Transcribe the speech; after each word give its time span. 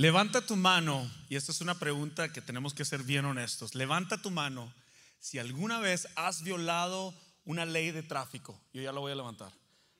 Levanta 0.00 0.40
tu 0.40 0.56
mano, 0.56 1.10
y 1.28 1.36
esta 1.36 1.52
es 1.52 1.60
una 1.60 1.78
pregunta 1.78 2.32
que 2.32 2.40
tenemos 2.40 2.72
que 2.72 2.86
ser 2.86 3.02
bien 3.02 3.26
honestos. 3.26 3.74
Levanta 3.74 4.16
tu 4.16 4.30
mano 4.30 4.72
si 5.18 5.38
alguna 5.38 5.78
vez 5.78 6.08
has 6.16 6.42
violado 6.42 7.14
una 7.44 7.66
ley 7.66 7.90
de 7.90 8.02
tráfico. 8.02 8.58
Yo 8.72 8.80
ya 8.80 8.92
la 8.92 9.00
voy 9.00 9.12
a 9.12 9.14
levantar. 9.14 9.52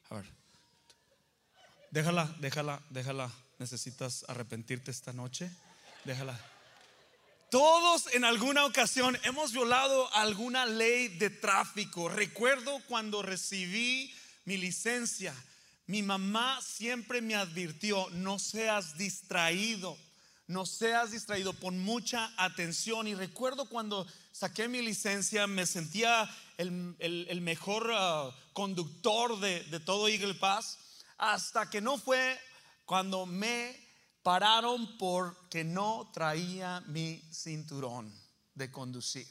A 0.08 0.14
ver. 0.14 0.24
Déjala, 1.90 2.34
déjala, 2.38 2.80
déjala. 2.88 3.30
¿Necesitas 3.58 4.24
arrepentirte 4.26 4.90
esta 4.90 5.12
noche? 5.12 5.50
Déjala. 6.06 6.40
Todos 7.50 8.06
en 8.14 8.24
alguna 8.24 8.64
ocasión 8.64 9.18
hemos 9.22 9.52
violado 9.52 10.10
alguna 10.14 10.64
ley 10.64 11.08
de 11.08 11.28
tráfico. 11.28 12.08
Recuerdo 12.08 12.80
cuando 12.88 13.20
recibí 13.20 14.14
mi 14.46 14.56
licencia 14.56 15.34
mi 15.90 16.04
mamá 16.04 16.60
siempre 16.62 17.20
me 17.20 17.34
advirtió, 17.34 18.08
no 18.10 18.38
seas 18.38 18.96
distraído, 18.96 19.98
no 20.46 20.64
seas 20.64 21.10
distraído, 21.10 21.52
pon 21.52 21.80
mucha 21.80 22.32
atención. 22.36 23.08
Y 23.08 23.16
recuerdo 23.16 23.68
cuando 23.68 24.06
saqué 24.30 24.68
mi 24.68 24.82
licencia, 24.82 25.48
me 25.48 25.66
sentía 25.66 26.30
el, 26.58 27.40
mejor 27.40 27.90
ah, 27.92 28.30
conductor 28.52 29.40
de, 29.40 29.64
de 29.64 29.80
todo 29.80 30.06
Eagle 30.06 30.34
Pass, 30.34 30.78
hasta 31.18 31.68
que 31.68 31.80
no 31.80 31.98
fue 31.98 32.38
cuando 32.84 33.26
me 33.26 33.76
pararon 34.22 34.96
porque 34.96 35.64
no 35.64 36.08
traía 36.14 36.82
mi 36.86 37.20
cinturón 37.32 38.14
de 38.54 38.70
conducir. 38.70 39.26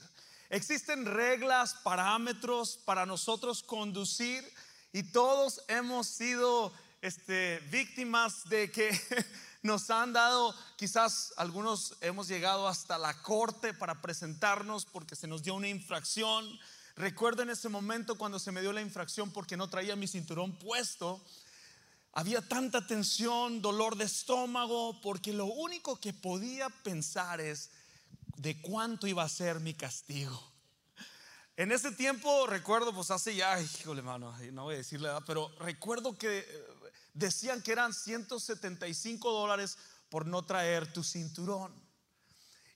Existen 0.49 1.05
reglas, 1.05 1.75
parámetros 1.75 2.75
para 2.83 3.05
nosotros 3.05 3.63
conducir 3.63 4.43
y 4.91 5.03
todos 5.03 5.61
hemos 5.67 6.07
sido 6.07 6.73
este, 7.01 7.59
víctimas 7.71 8.47
de 8.49 8.71
que 8.71 8.89
nos 9.61 9.89
han 9.89 10.13
dado, 10.13 10.55
quizás 10.77 11.33
algunos 11.37 11.95
hemos 12.01 12.27
llegado 12.27 12.67
hasta 12.67 12.97
la 12.97 13.21
corte 13.21 13.73
para 13.73 14.01
presentarnos 14.01 14.85
porque 14.85 15.15
se 15.15 15.27
nos 15.27 15.43
dio 15.43 15.55
una 15.55 15.67
infracción. 15.67 16.59
Recuerdo 16.95 17.43
en 17.43 17.51
ese 17.51 17.69
momento 17.69 18.17
cuando 18.17 18.39
se 18.39 18.51
me 18.51 18.61
dio 18.61 18.73
la 18.73 18.81
infracción 18.81 19.31
porque 19.31 19.57
no 19.57 19.69
traía 19.69 19.95
mi 19.95 20.07
cinturón 20.07 20.57
puesto. 20.57 21.23
Había 22.13 22.41
tanta 22.41 22.85
tensión, 22.85 23.61
dolor 23.61 23.95
de 23.95 24.05
estómago, 24.05 24.99
porque 25.01 25.31
lo 25.31 25.45
único 25.45 25.99
que 25.99 26.11
podía 26.11 26.69
pensar 26.69 27.39
es 27.39 27.69
de 28.35 28.59
cuánto 28.59 29.05
iba 29.05 29.23
a 29.23 29.29
ser 29.29 29.59
mi 29.59 29.75
castigo. 29.75 30.49
En 31.59 31.73
ese 31.73 31.91
tiempo, 31.91 32.47
recuerdo, 32.47 32.93
pues 32.93 33.11
hace 33.11 33.35
ya, 33.35 33.59
híjole, 33.59 34.01
mano, 34.01 34.33
no 34.53 34.63
voy 34.63 34.75
a 34.75 34.77
decirle 34.77 35.09
edad, 35.09 35.21
pero 35.27 35.51
recuerdo 35.59 36.17
que 36.17 36.39
eh, 36.39 36.67
decían 37.13 37.61
que 37.61 37.73
eran 37.73 37.93
175 37.93 39.29
dólares 39.29 39.77
por 40.07 40.25
no 40.25 40.41
traer 40.45 40.93
tu 40.93 41.03
cinturón. 41.03 41.73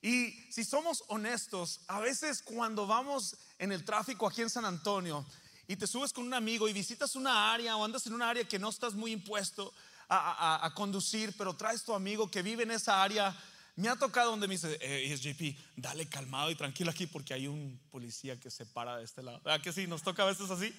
Y 0.01 0.31
si 0.51 0.65
somos 0.65 1.05
honestos, 1.07 1.79
a 1.87 2.01
veces 2.01 2.41
cuando 2.43 2.85
vamos 2.85 3.37
en 3.57 3.71
el 3.71 3.85
tráfico 3.85 4.27
aquí 4.27 4.41
en 4.41 4.49
San 4.49 4.65
Antonio 4.65 5.25
y 5.65 5.77
te 5.77 5.87
subes 5.87 6.11
con 6.11 6.25
un 6.25 6.33
amigo 6.33 6.67
y 6.67 6.73
visitas 6.73 7.15
una 7.15 7.53
área 7.53 7.77
o 7.77 7.85
andas 7.85 8.05
en 8.07 8.11
una 8.11 8.31
área 8.31 8.45
que 8.45 8.59
no 8.59 8.67
estás 8.67 8.95
muy 8.95 9.13
impuesto 9.13 9.73
a 10.09 10.69
conducir, 10.75 11.33
pero 11.37 11.55
traes 11.55 11.83
tu 11.83 11.93
amigo 11.93 12.29
que 12.29 12.41
vive 12.41 12.63
en 12.63 12.71
esa 12.71 13.01
área 13.01 13.33
me 13.75 13.89
ha 13.89 13.95
tocado 13.95 14.31
donde 14.31 14.47
me 14.47 14.53
dice, 14.53 14.77
eh, 14.81 15.15
JP, 15.15 15.57
dale 15.77 16.07
calmado 16.07 16.51
y 16.51 16.55
tranquilo 16.55 16.91
aquí 16.91 17.07
porque 17.07 17.33
hay 17.33 17.47
un 17.47 17.79
policía 17.89 18.39
que 18.39 18.51
se 18.51 18.65
para 18.65 18.97
de 18.97 19.05
este 19.05 19.23
lado. 19.23 19.41
¿Verdad 19.41 19.61
que 19.61 19.73
sí? 19.73 19.87
Nos 19.87 20.03
toca 20.03 20.23
a 20.23 20.27
veces 20.27 20.49
así. 20.49 20.73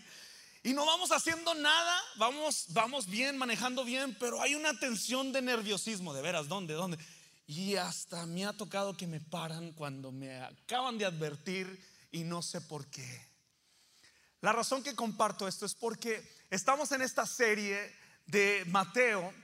Y 0.62 0.73
no 0.73 0.87
vamos 0.87 1.12
haciendo 1.12 1.55
nada, 1.55 2.00
vamos, 2.17 2.67
vamos 2.69 3.06
bien, 3.06 3.37
manejando 3.37 3.84
bien, 3.84 4.17
pero 4.19 4.41
hay 4.41 4.55
una 4.55 4.78
tensión 4.78 5.33
de 5.33 5.42
nerviosismo, 5.42 6.15
de 6.15 6.22
veras, 6.22 6.48
¿dónde? 6.48 6.75
¿Dónde? 6.75 6.98
Y 7.47 7.77
hasta 7.77 8.25
me 8.25 8.47
ha 8.47 8.53
tocado 8.55 8.97
que 8.97 9.06
me 9.06 9.20
paran 9.20 9.72
cuando 9.72 10.11
me 10.11 10.41
acaban 10.41 10.97
de 10.97 11.05
advertir 11.05 11.84
y 12.12 12.25
no 12.25 12.41
sé 12.41 12.62
por 12.62 12.87
qué. 12.87 13.28
La 14.41 14.53
razón 14.53 14.83
que 14.83 14.94
comparto 14.94 15.49
esto 15.49 15.66
es 15.66 15.75
porque 15.75 16.26
estamos 16.49 16.93
en 16.93 17.03
esta 17.03 17.26
serie 17.26 17.94
de 18.26 18.65
Mateo 18.69 19.34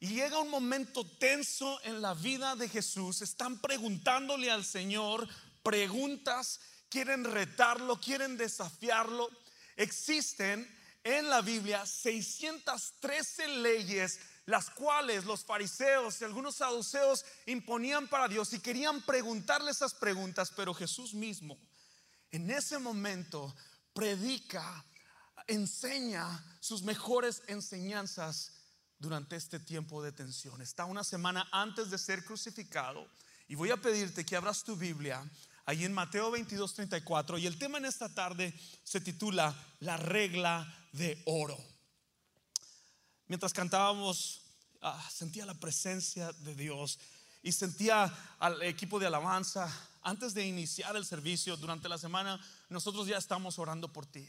y 0.00 0.08
llega 0.08 0.40
un 0.40 0.48
momento 0.48 1.04
tenso 1.04 1.78
en 1.84 2.00
la 2.00 2.14
vida 2.14 2.56
de 2.56 2.68
Jesús. 2.68 3.22
Están 3.22 3.60
preguntándole 3.60 4.50
al 4.50 4.64
Señor 4.64 5.28
preguntas, 5.62 6.60
quieren 6.88 7.24
retarlo, 7.24 8.00
quieren 8.00 8.36
desafiarlo. 8.36 9.28
Existen 9.76 10.66
en 11.04 11.28
la 11.28 11.42
Biblia 11.42 11.84
613 11.84 13.48
leyes 13.48 14.20
las 14.46 14.70
cuales 14.70 15.26
los 15.26 15.44
fariseos 15.44 16.20
y 16.20 16.24
algunos 16.24 16.56
saduceos 16.56 17.24
imponían 17.46 18.08
para 18.08 18.26
Dios 18.26 18.52
y 18.52 18.58
querían 18.58 19.00
preguntarle 19.02 19.70
esas 19.70 19.94
preguntas, 19.94 20.50
pero 20.56 20.74
Jesús 20.74 21.14
mismo 21.14 21.56
en 22.30 22.50
ese 22.50 22.78
momento 22.78 23.54
predica, 23.92 24.84
enseña 25.46 26.44
sus 26.60 26.82
mejores 26.82 27.42
enseñanzas 27.48 28.52
durante 29.00 29.34
este 29.34 29.58
tiempo 29.58 30.02
de 30.02 30.12
tensión. 30.12 30.60
Está 30.60 30.84
una 30.84 31.02
semana 31.02 31.48
antes 31.50 31.90
de 31.90 31.98
ser 31.98 32.24
crucificado 32.24 33.08
y 33.48 33.56
voy 33.56 33.70
a 33.70 33.78
pedirte 33.78 34.24
que 34.24 34.36
abras 34.36 34.62
tu 34.62 34.76
Biblia 34.76 35.28
ahí 35.64 35.84
en 35.84 35.92
Mateo 35.92 36.30
22, 36.30 36.74
34 36.74 37.38
y 37.38 37.46
el 37.46 37.58
tema 37.58 37.78
en 37.78 37.86
esta 37.86 38.08
tarde 38.14 38.54
se 38.84 39.00
titula 39.00 39.54
La 39.80 39.96
regla 39.96 40.72
de 40.92 41.20
oro. 41.26 41.58
Mientras 43.26 43.52
cantábamos, 43.52 44.42
ah, 44.82 45.08
sentía 45.10 45.46
la 45.46 45.54
presencia 45.54 46.32
de 46.32 46.54
Dios 46.54 46.98
y 47.42 47.52
sentía 47.52 48.12
al 48.38 48.62
equipo 48.62 48.98
de 48.98 49.06
alabanza. 49.06 49.72
Antes 50.02 50.34
de 50.34 50.46
iniciar 50.46 50.96
el 50.96 51.06
servicio 51.06 51.56
durante 51.56 51.88
la 51.88 51.98
semana, 51.98 52.40
nosotros 52.68 53.06
ya 53.06 53.16
estamos 53.16 53.58
orando 53.58 53.92
por 53.92 54.04
ti. 54.06 54.28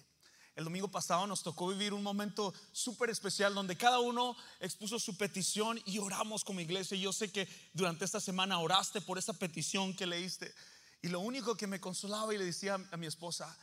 El 0.55 0.65
domingo 0.65 0.89
pasado 0.89 1.25
nos 1.27 1.43
tocó 1.43 1.69
vivir 1.69 1.93
un 1.93 2.03
momento 2.03 2.53
súper 2.73 3.09
especial 3.09 3.53
donde 3.53 3.77
cada 3.77 3.99
uno 3.99 4.35
expuso 4.59 4.99
su 4.99 5.15
petición 5.15 5.81
y 5.85 5.99
oramos 5.99 6.43
como 6.43 6.59
iglesia. 6.59 6.97
Y 6.97 7.01
yo 7.01 7.13
sé 7.13 7.31
que 7.31 7.47
durante 7.73 8.03
esta 8.03 8.19
semana 8.19 8.59
oraste 8.59 8.99
por 9.01 9.17
esa 9.17 9.33
petición 9.33 9.95
que 9.95 10.05
leíste. 10.05 10.53
Y 11.01 11.07
lo 11.07 11.21
único 11.21 11.55
que 11.55 11.67
me 11.67 11.79
consolaba 11.79 12.33
y 12.33 12.37
le 12.37 12.45
decía 12.45 12.77
a 12.91 12.97
mi 12.97 13.07
esposa, 13.07 13.57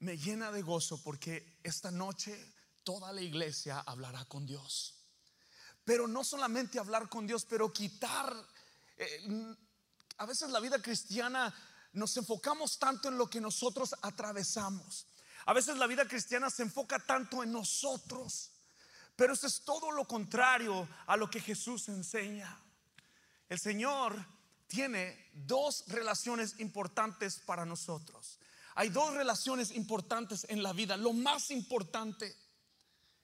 me 0.00 0.18
llena 0.18 0.52
de 0.52 0.62
gozo 0.62 1.02
porque 1.02 1.58
esta 1.62 1.90
noche 1.90 2.38
toda 2.84 3.12
la 3.12 3.22
iglesia 3.22 3.80
hablará 3.80 4.24
con 4.26 4.46
Dios. 4.46 4.94
Pero 5.84 6.06
no 6.06 6.24
solamente 6.24 6.78
hablar 6.78 7.08
con 7.08 7.26
Dios, 7.26 7.46
pero 7.48 7.72
quitar... 7.72 8.34
Eh, 8.98 9.56
a 10.18 10.26
veces 10.26 10.50
la 10.50 10.60
vida 10.60 10.80
cristiana 10.80 11.52
nos 11.94 12.16
enfocamos 12.16 12.78
tanto 12.78 13.08
en 13.08 13.18
lo 13.18 13.28
que 13.28 13.40
nosotros 13.40 13.94
atravesamos. 14.02 15.06
A 15.46 15.52
veces 15.52 15.76
la 15.76 15.86
vida 15.86 16.06
cristiana 16.06 16.50
se 16.50 16.62
enfoca 16.62 16.98
tanto 16.98 17.42
en 17.42 17.52
nosotros, 17.52 18.50
pero 19.16 19.32
eso 19.32 19.46
es 19.46 19.60
todo 19.60 19.90
lo 19.90 20.06
contrario 20.06 20.88
a 21.06 21.16
lo 21.16 21.28
que 21.28 21.40
Jesús 21.40 21.88
enseña. 21.88 22.58
El 23.48 23.58
Señor 23.58 24.24
tiene 24.66 25.30
dos 25.32 25.84
relaciones 25.88 26.58
importantes 26.60 27.40
para 27.40 27.66
nosotros. 27.66 28.38
Hay 28.74 28.88
dos 28.88 29.12
relaciones 29.12 29.70
importantes 29.72 30.46
en 30.48 30.62
la 30.62 30.72
vida. 30.72 30.96
Lo 30.96 31.12
más 31.12 31.50
importante 31.50 32.34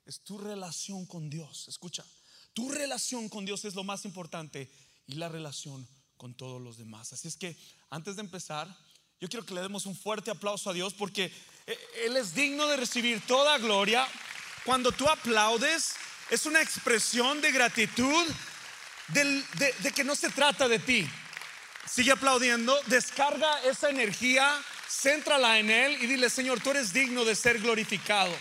es 0.05 0.21
tu 0.21 0.39
relación 0.39 1.07
con 1.07 1.31
Dios. 1.31 1.69
Escucha, 1.69 2.05
tu 2.53 2.71
relación 2.71 3.29
con 3.29 3.45
Dios 3.47 3.65
es 3.65 3.75
lo 3.75 3.85
más 3.85 4.05
importante 4.05 4.71
y 5.07 5.15
la 5.15 5.29
relación 5.29 5.89
con 6.17 6.35
todos 6.35 6.61
los 6.61 6.77
demás. 6.77 7.13
Así 7.13 7.29
es 7.29 7.37
que 7.37 7.57
antes 7.89 8.17
de 8.17 8.23
empezar, 8.23 8.69
yo 9.21 9.29
quiero 9.29 9.45
que 9.45 9.55
le 9.55 9.63
demos 9.63 9.87
un 9.87 9.97
fuerte 9.97 10.31
aplauso 10.31 10.71
a 10.71 10.73
Dios 10.73 10.95
porque 10.95 11.33
eh, 11.67 11.79
Él 12.05 12.17
es 12.17 12.35
digno 12.35 12.69
de 12.69 12.77
recibir 12.77 13.21
toda 13.27 13.59
gloria. 13.59 14.07
Cuando 14.65 14.93
tú 14.93 15.09
aplaudes, 15.09 15.95
es 16.31 16.47
una 16.47 16.63
expresión 16.63 17.41
de 17.41 17.51
gratitud 17.51 18.27
de, 19.09 19.93
que 19.95 20.05
no 20.05 20.15
se 20.15 20.31
trata 20.31 20.69
de 20.69 20.79
ti. 20.79 21.09
Sigue 21.85 22.13
aplaudiendo, 22.13 22.79
descarga 22.87 23.61
esa 23.63 23.91
energía, 23.91 24.63
céntrala 24.89 25.59
en 25.59 25.71
Él 25.71 25.99
y 26.01 26.07
dile, 26.07 26.31
Señor, 26.31 26.61
tú 26.61 26.71
eres 26.71 26.93
digno 26.93 27.25
de 27.25 27.35
ser 27.35 27.59
glorificado. 27.59 28.35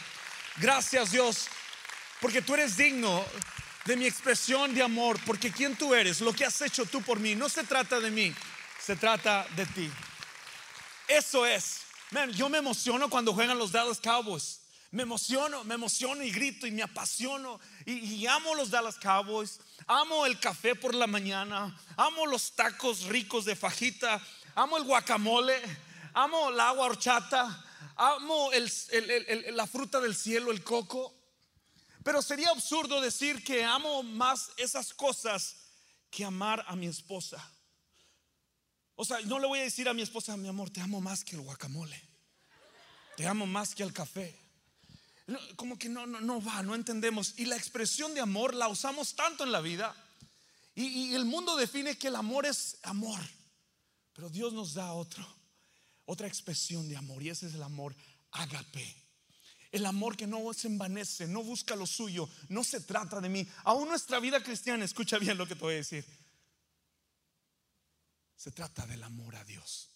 Gracias 0.57 1.11
Dios, 1.11 1.47
porque 2.19 2.41
tú 2.41 2.53
eres 2.53 2.77
digno 2.77 3.25
de 3.85 3.95
mi 3.95 4.05
expresión 4.05 4.75
de 4.75 4.83
amor, 4.83 5.17
porque 5.25 5.51
quien 5.51 5.75
tú 5.75 5.95
eres, 5.95 6.19
lo 6.19 6.33
que 6.33 6.45
has 6.45 6.61
hecho 6.61 6.85
tú 6.85 7.01
por 7.01 7.19
mí, 7.19 7.35
no 7.35 7.47
se 7.47 7.63
trata 7.63 7.99
de 7.99 8.11
mí, 8.11 8.35
se 8.79 8.95
trata 8.95 9.47
de 9.55 9.65
ti. 9.67 9.91
Eso 11.07 11.45
es. 11.45 11.81
yo 12.33 12.49
me 12.49 12.57
emociono 12.57 13.09
cuando 13.09 13.33
juegan 13.33 13.57
los 13.57 13.71
Dallas 13.71 13.99
Cowboys. 13.99 14.61
Me 14.91 15.03
emociono, 15.03 15.63
me 15.63 15.75
emociono 15.75 16.23
y 16.23 16.31
grito 16.31 16.65
y 16.65 16.71
me 16.71 16.81
apasiono 16.81 17.59
y, 17.85 18.25
amo 18.25 18.55
los 18.55 18.69
Dallas 18.69 18.97
Cowboys. 18.97 19.59
Amo 19.85 20.25
el 20.25 20.39
café 20.39 20.75
por 20.75 20.93
la 20.93 21.07
mañana. 21.07 21.77
Amo 21.95 22.25
los 22.25 22.53
tacos 22.53 23.03
ricos 23.03 23.45
de 23.45 23.55
fajita. 23.55 24.21
Amo 24.55 24.77
el 24.77 24.83
guacamole. 24.83 25.61
Amo 26.13 26.49
el 26.49 26.59
agua 26.59 26.85
horchata. 26.87 27.65
Amo 27.95 28.51
la 29.51 29.67
fruta 29.67 29.99
del 29.99 30.15
cielo, 30.15 30.51
el 30.51 30.63
coco. 30.63 31.13
Pero 32.03 32.21
sería 32.21 32.49
absurdo 32.49 33.01
decir 33.01 33.43
que 33.43 33.63
amo 33.65 34.03
más 34.03 34.51
esas 34.57 34.93
cosas 34.93 35.57
que 36.09 36.23
amar 36.23 36.63
a 36.67 36.75
mi 36.75 36.87
esposa. 36.87 37.43
O 38.99 39.05
sea, 39.05 39.21
no 39.21 39.37
le 39.37 39.45
voy 39.45 39.59
a 39.59 39.63
decir 39.63 39.87
a 39.87 39.93
mi 39.93 40.01
esposa, 40.01 40.35
mi 40.35 40.47
amor, 40.47 40.71
te 40.71 40.81
amo 40.81 40.99
más 40.99 41.23
que 41.23 41.35
el 41.35 41.41
guacamole. 41.43 42.01
Te 43.15 43.27
amo 43.27 43.45
más 43.45 43.75
que 43.75 43.83
el 43.83 43.93
café. 43.93 44.35
Como 45.55 45.77
que 45.77 45.87
no, 45.87 46.07
no, 46.07 46.19
no 46.19 46.41
va, 46.41 46.63
no 46.63 46.73
entendemos. 46.73 47.35
Y 47.37 47.45
la 47.45 47.55
expresión 47.55 48.15
de 48.15 48.21
amor 48.21 48.55
la 48.55 48.67
usamos 48.67 49.15
tanto 49.15 49.43
en 49.43 49.51
la 49.51 49.61
vida. 49.61 49.95
Y, 50.73 51.13
el 51.13 51.25
mundo 51.25 51.55
define 51.55 51.95
que 51.95 52.07
el 52.07 52.15
amor 52.15 52.47
es 52.47 52.77
amor. 52.81 53.19
Pero 54.13 54.29
Dios 54.29 54.53
nos 54.53 54.73
da 54.73 54.93
otro, 54.93 55.25
otra 56.05 56.27
expresión 56.27 56.89
de 56.89 56.97
amor. 56.97 57.21
Y 57.21 57.29
ese 57.29 57.47
es 57.47 57.53
el 57.53 57.63
amor 57.63 57.95
agape. 58.31 58.95
El 59.71 59.85
amor 59.85 60.17
que 60.17 60.25
no 60.25 60.51
se 60.53 60.67
envanece, 60.67 61.27
no 61.27 61.43
busca 61.43 61.75
lo 61.75 61.85
suyo, 61.85 62.27
no 62.49 62.63
se 62.63 62.81
trata 62.81 63.21
de 63.21 63.29
mí. 63.29 63.47
Aún 63.63 63.89
nuestra 63.89 64.19
vida 64.19 64.41
cristiana, 64.41 64.85
escucha 64.85 65.19
bien 65.19 65.37
lo 65.37 65.47
que 65.47 65.53
te 65.53 65.61
voy 65.61 65.73
a 65.75 65.77
decir. 65.77 66.03
Se 68.37 68.51
trata 68.51 68.85
del 68.85 69.03
amor 69.03 69.35
a 69.35 69.43
Dios. 69.43 69.89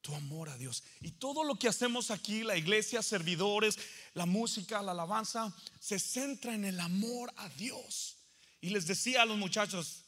Tu 0.00 0.14
amor 0.14 0.48
a 0.48 0.56
Dios. 0.56 0.84
Y 1.00 1.10
todo 1.10 1.42
lo 1.42 1.58
que 1.58 1.66
hacemos 1.66 2.12
aquí, 2.12 2.44
la 2.44 2.56
iglesia, 2.56 3.02
servidores, 3.02 3.76
la 4.14 4.24
música, 4.24 4.80
la 4.80 4.92
alabanza, 4.92 5.52
se 5.80 5.98
centra 5.98 6.54
en 6.54 6.64
el 6.64 6.78
amor 6.78 7.32
a 7.36 7.48
Dios. 7.50 8.16
Y 8.60 8.70
les 8.70 8.86
decía 8.86 9.22
a 9.22 9.26
los 9.26 9.36
muchachos, 9.36 10.04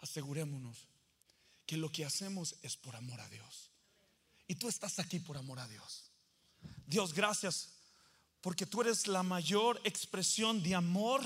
asegurémonos 0.00 0.86
que 1.64 1.78
lo 1.78 1.90
que 1.90 2.04
hacemos 2.04 2.56
es 2.60 2.76
por 2.76 2.94
amor 2.94 3.20
a 3.22 3.28
Dios. 3.30 3.70
Y 4.46 4.56
tú 4.56 4.68
estás 4.68 4.98
aquí 4.98 5.20
por 5.20 5.38
amor 5.38 5.58
a 5.58 5.66
Dios. 5.66 6.10
Dios, 6.86 7.14
gracias, 7.14 7.70
porque 8.42 8.66
tú 8.66 8.82
eres 8.82 9.06
la 9.06 9.22
mayor 9.22 9.80
expresión 9.84 10.62
de 10.62 10.74
amor 10.74 11.22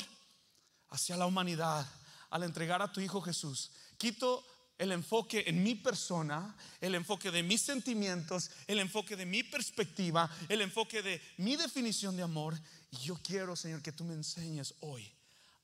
hacia 0.91 1.17
la 1.17 1.26
humanidad 1.26 1.85
al 2.31 2.44
entregar 2.44 2.81
a 2.81 2.93
tu 2.93 3.00
Hijo 3.00 3.20
Jesús. 3.20 3.73
Quito 3.97 4.47
el 4.78 4.92
enfoque 4.92 5.44
en 5.46 5.62
mi 5.62 5.75
persona, 5.75 6.56
el 6.80 6.94
enfoque 6.94 7.30
de 7.30 7.42
mis 7.42 7.62
sentimientos, 7.62 8.50
el 8.66 8.78
enfoque 8.78 9.16
de 9.16 9.26
mi 9.26 9.42
perspectiva, 9.42 10.30
el 10.48 10.60
enfoque 10.60 11.02
de 11.02 11.20
mi 11.38 11.56
definición 11.56 12.16
de 12.16 12.22
amor. 12.22 12.58
Y 12.92 12.98
yo 12.98 13.19
quiero, 13.22 13.56
Señor, 13.56 13.82
que 13.82 13.92
tú 13.92 14.04
me 14.04 14.14
enseñes 14.14 14.75
hoy. 14.80 15.10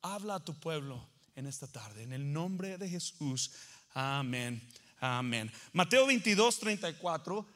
Habla 0.02 0.36
a 0.36 0.44
tu 0.44 0.54
pueblo 0.54 1.06
en 1.36 1.46
esta 1.46 1.66
tarde, 1.66 2.02
en 2.02 2.12
el 2.12 2.32
nombre 2.32 2.76
de 2.76 2.88
Jesús. 2.88 3.52
Amén. 3.94 4.60
Amén. 5.00 5.50
Mateo 5.72 6.06
22, 6.06 6.58
34. 6.58 7.46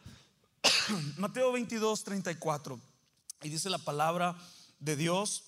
Mateo 1.17 1.53
22, 1.53 2.05
34. 2.05 2.81
Y 3.43 3.49
dice 3.49 3.69
la 3.69 3.79
palabra 3.79 4.37
de 4.79 4.97
Dios 4.97 5.45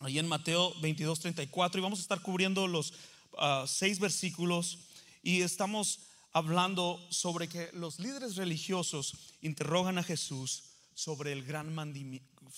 ahí 0.00 0.18
en 0.18 0.26
Mateo 0.26 0.74
22, 0.80 1.20
34. 1.20 1.78
Y 1.78 1.82
vamos 1.82 2.00
a 2.00 2.02
estar 2.02 2.20
cubriendo 2.20 2.66
los 2.66 2.92
ah, 3.38 3.64
seis 3.66 3.98
versículos. 3.98 4.78
Y 5.22 5.42
estamos 5.42 6.00
hablando 6.32 7.04
sobre 7.10 7.48
que 7.48 7.70
los 7.72 7.98
líderes 7.98 8.36
religiosos 8.36 9.14
interrogan 9.40 9.98
a 9.98 10.02
Jesús 10.02 10.64
sobre 10.94 11.32
el 11.32 11.44
gran, 11.44 11.74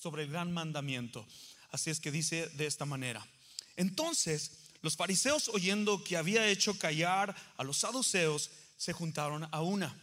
sobre 0.00 0.22
el 0.22 0.30
gran 0.30 0.52
mandamiento. 0.52 1.26
Así 1.70 1.90
es 1.90 2.00
que 2.00 2.10
dice 2.10 2.48
de 2.50 2.66
esta 2.66 2.84
manera. 2.84 3.26
Entonces, 3.76 4.70
los 4.80 4.96
fariseos 4.96 5.48
oyendo 5.48 6.02
que 6.04 6.16
había 6.16 6.46
hecho 6.48 6.78
callar 6.78 7.34
a 7.56 7.64
los 7.64 7.78
saduceos, 7.78 8.50
se 8.76 8.92
juntaron 8.92 9.48
a 9.50 9.60
una. 9.60 9.98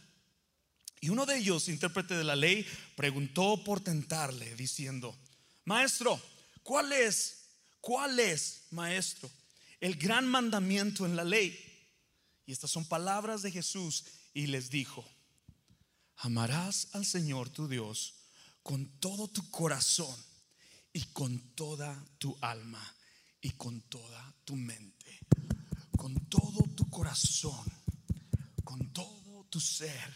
Y 1.00 1.08
uno 1.08 1.26
de 1.26 1.38
ellos, 1.38 1.68
intérprete 1.68 2.16
de 2.16 2.24
la 2.24 2.36
ley, 2.36 2.66
preguntó 2.94 3.62
por 3.64 3.80
tentarle, 3.80 4.54
diciendo, 4.54 5.16
Maestro, 5.64 6.20
¿cuál 6.62 6.92
es, 6.92 7.44
cuál 7.80 8.20
es, 8.20 8.64
maestro, 8.70 9.30
el 9.80 9.96
gran 9.96 10.28
mandamiento 10.28 11.06
en 11.06 11.16
la 11.16 11.24
ley? 11.24 11.71
Y 12.46 12.52
estas 12.52 12.70
son 12.70 12.84
palabras 12.84 13.42
de 13.42 13.50
Jesús 13.50 14.04
y 14.34 14.46
les 14.46 14.70
dijo, 14.70 15.04
amarás 16.16 16.88
al 16.92 17.06
Señor 17.06 17.50
tu 17.50 17.68
Dios 17.68 18.14
con 18.62 18.86
todo 19.00 19.28
tu 19.28 19.48
corazón 19.50 20.16
y 20.92 21.02
con 21.06 21.38
toda 21.54 22.04
tu 22.18 22.36
alma 22.40 22.82
y 23.40 23.50
con 23.50 23.80
toda 23.82 24.34
tu 24.44 24.56
mente, 24.56 25.18
con 25.96 26.14
todo 26.28 26.62
tu 26.76 26.88
corazón, 26.90 27.66
con 28.64 28.92
todo 28.92 29.44
tu 29.50 29.60
ser 29.60 30.12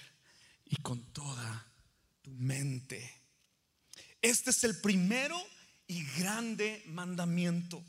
y 0.65 0.77
con 0.77 1.13
toda 1.13 1.73
tu 2.23 2.31
mente. 2.33 3.23
Este 4.23 4.51
es 4.51 4.65
el 4.65 4.81
primero 4.81 5.41
y 5.87 6.05
grande 6.19 6.83
mandamiento. 6.87 7.85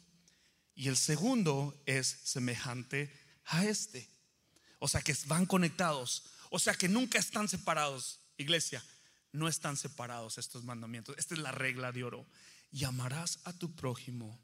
Y 0.75 0.89
el 0.89 0.97
segundo 0.97 1.81
es 1.85 2.07
semejante 2.07 3.11
a 3.45 3.65
este. 3.65 4.07
O 4.79 4.87
sea 4.87 5.01
que 5.01 5.15
van 5.25 5.45
conectados. 5.45 6.23
O 6.49 6.59
sea 6.59 6.73
que 6.73 6.87
nunca 6.87 7.19
están 7.19 7.47
separados. 7.47 8.19
Iglesia, 8.37 8.83
no 9.31 9.47
están 9.47 9.77
separados 9.77 10.37
estos 10.37 10.63
mandamientos. 10.63 11.17
Esta 11.17 11.33
es 11.33 11.39
la 11.39 11.51
regla 11.51 11.91
de 11.91 12.03
oro. 12.03 12.25
Y 12.71 12.83
amarás 12.83 13.39
a 13.43 13.53
tu 13.53 13.75
prójimo 13.75 14.39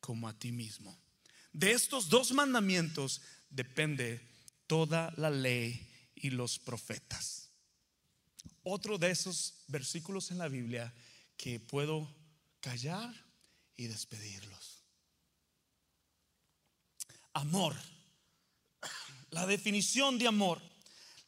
como 0.00 0.28
a 0.28 0.38
ti 0.38 0.52
mismo. 0.52 0.98
De 1.52 1.72
estos 1.72 2.08
dos 2.08 2.32
mandamientos 2.32 3.20
depende 3.50 4.20
toda 4.66 5.12
la 5.16 5.30
ley 5.30 5.90
y 6.14 6.30
los 6.30 6.58
profetas 6.58 7.48
otro 8.68 8.98
de 8.98 9.10
esos 9.10 9.54
versículos 9.68 10.30
en 10.30 10.38
la 10.38 10.48
Biblia 10.48 10.92
que 11.36 11.58
puedo 11.58 12.08
callar 12.60 13.14
y 13.76 13.86
despedirlos. 13.86 14.84
Amor. 17.32 17.74
La 19.30 19.46
definición 19.46 20.18
de 20.18 20.28
amor, 20.28 20.60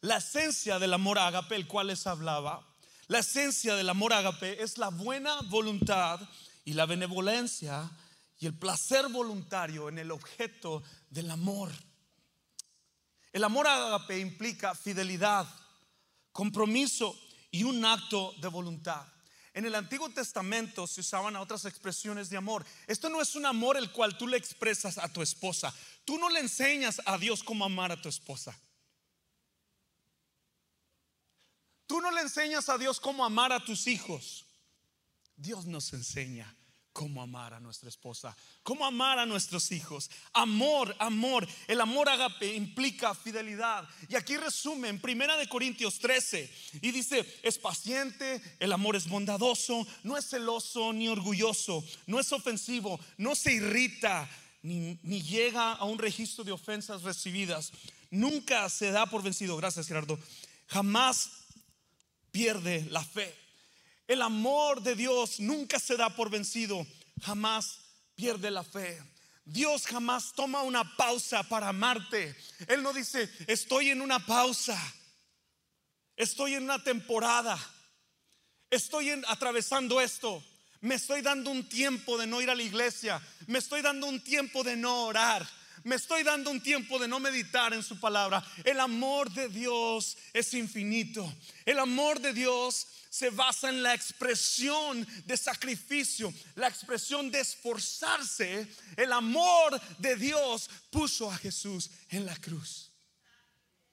la 0.01 0.17
esencia 0.17 0.79
del 0.79 0.93
amor 0.93 1.19
ágape, 1.19 1.55
el 1.55 1.67
cual 1.67 1.87
les 1.87 2.07
hablaba, 2.07 2.67
la 3.07 3.19
esencia 3.19 3.75
del 3.75 3.89
amor 3.89 4.13
ágape 4.13 4.63
es 4.63 4.77
la 4.77 4.89
buena 4.89 5.41
voluntad 5.49 6.19
y 6.63 6.73
la 6.73 6.85
benevolencia 6.85 7.91
y 8.39 8.45
el 8.45 8.53
placer 8.53 9.09
voluntario 9.09 9.89
en 9.89 9.99
el 9.99 10.11
objeto 10.11 10.81
del 11.09 11.29
amor. 11.29 11.71
El 13.33 13.43
amor 13.43 13.67
ágape 13.67 14.17
implica 14.17 14.73
fidelidad, 14.73 15.47
compromiso 16.31 17.17
y 17.51 17.63
un 17.63 17.83
acto 17.85 18.33
de 18.41 18.47
voluntad. 18.47 19.05
En 19.53 19.65
el 19.65 19.75
Antiguo 19.75 20.09
Testamento 20.09 20.87
se 20.87 21.01
usaban 21.01 21.35
otras 21.35 21.65
expresiones 21.65 22.29
de 22.29 22.37
amor. 22.37 22.65
Esto 22.87 23.09
no 23.09 23.21
es 23.21 23.35
un 23.35 23.45
amor 23.45 23.75
el 23.75 23.91
cual 23.91 24.17
tú 24.17 24.27
le 24.27 24.37
expresas 24.37 24.97
a 24.97 25.11
tu 25.11 25.21
esposa. 25.21 25.73
Tú 26.05 26.17
no 26.17 26.29
le 26.29 26.39
enseñas 26.39 27.01
a 27.05 27.17
Dios 27.17 27.43
cómo 27.43 27.65
amar 27.65 27.91
a 27.91 28.01
tu 28.01 28.07
esposa. 28.07 28.57
Tú 31.85 31.99
no 31.99 32.11
le 32.11 32.21
enseñas 32.21 32.69
a 32.69 32.77
Dios 32.77 33.01
cómo 33.01 33.25
amar 33.25 33.51
a 33.51 33.63
tus 33.63 33.87
hijos. 33.87 34.45
Dios 35.35 35.65
nos 35.65 35.91
enseña 35.91 36.55
cómo 36.93 37.21
amar 37.21 37.53
a 37.53 37.59
nuestra 37.59 37.89
esposa, 37.89 38.35
cómo 38.63 38.85
amar 38.85 39.19
a 39.19 39.25
nuestros 39.25 39.71
hijos. 39.71 40.09
Amor, 40.33 40.95
amor. 40.99 41.47
El 41.67 41.81
amor 41.81 42.09
agape 42.09 42.53
implica 42.53 43.15
fidelidad. 43.15 43.87
Y 44.09 44.15
aquí 44.15 44.37
resume 44.37 44.89
en 44.89 44.99
Primera 44.99 45.37
de 45.37 45.47
Corintios 45.47 45.99
13 45.99 46.53
y 46.81 46.91
dice, 46.91 47.39
es 47.43 47.57
paciente, 47.57 48.41
el 48.59 48.73
amor 48.73 48.95
es 48.95 49.07
bondadoso, 49.07 49.85
no 50.03 50.17
es 50.17 50.29
celoso 50.29 50.93
ni 50.93 51.07
orgulloso, 51.07 51.83
no 52.07 52.19
es 52.19 52.31
ofensivo, 52.31 52.99
no 53.17 53.35
se 53.35 53.53
irrita 53.53 54.29
ni, 54.61 54.99
ni 55.03 55.21
llega 55.21 55.73
a 55.73 55.85
un 55.85 55.97
registro 55.97 56.43
de 56.43 56.51
ofensas 56.51 57.03
recibidas. 57.03 57.71
Nunca 58.09 58.69
se 58.69 58.91
da 58.91 59.05
por 59.05 59.23
vencido. 59.23 59.55
Gracias, 59.57 59.87
Gerardo. 59.87 60.19
Jamás 60.67 61.29
pierde 62.31 62.85
la 62.89 63.03
fe. 63.03 63.40
El 64.11 64.21
amor 64.21 64.81
de 64.81 64.93
Dios 64.93 65.39
nunca 65.39 65.79
se 65.79 65.95
da 65.95 66.09
por 66.09 66.29
vencido, 66.29 66.85
jamás 67.21 67.79
pierde 68.13 68.51
la 68.51 68.61
fe. 68.61 69.01
Dios 69.45 69.87
jamás 69.87 70.33
toma 70.33 70.63
una 70.63 70.97
pausa 70.97 71.43
para 71.43 71.69
amarte. 71.69 72.35
Él 72.67 72.83
no 72.83 72.91
dice, 72.91 73.31
estoy 73.47 73.89
en 73.89 74.01
una 74.01 74.19
pausa, 74.19 74.77
estoy 76.17 76.55
en 76.55 76.63
una 76.63 76.83
temporada, 76.83 77.57
estoy 78.69 79.11
atravesando 79.29 80.01
esto, 80.01 80.43
me 80.81 80.95
estoy 80.95 81.21
dando 81.21 81.49
un 81.49 81.69
tiempo 81.69 82.17
de 82.17 82.27
no 82.27 82.41
ir 82.41 82.49
a 82.49 82.55
la 82.55 82.63
iglesia, 82.63 83.25
me 83.47 83.59
estoy 83.59 83.81
dando 83.81 84.07
un 84.07 84.21
tiempo 84.21 84.61
de 84.61 84.75
no 84.75 85.05
orar. 85.05 85.47
Me 85.83 85.95
estoy 85.95 86.23
dando 86.23 86.51
un 86.51 86.61
tiempo 86.61 86.99
de 86.99 87.07
no 87.07 87.19
meditar 87.19 87.73
en 87.73 87.83
su 87.83 87.99
palabra. 87.99 88.45
El 88.63 88.79
amor 88.79 89.31
de 89.31 89.49
Dios 89.49 90.17
es 90.33 90.53
infinito. 90.53 91.33
El 91.65 91.79
amor 91.79 92.19
de 92.19 92.33
Dios 92.33 92.87
se 93.09 93.29
basa 93.29 93.69
en 93.69 93.81
la 93.81 93.93
expresión 93.93 95.07
de 95.25 95.35
sacrificio, 95.35 96.33
la 96.55 96.67
expresión 96.67 97.31
de 97.31 97.39
esforzarse. 97.39 98.67
El 98.95 99.11
amor 99.11 99.79
de 99.97 100.15
Dios 100.15 100.69
puso 100.91 101.31
a 101.31 101.37
Jesús 101.37 101.89
en 102.09 102.25
la 102.25 102.35
cruz. 102.37 102.91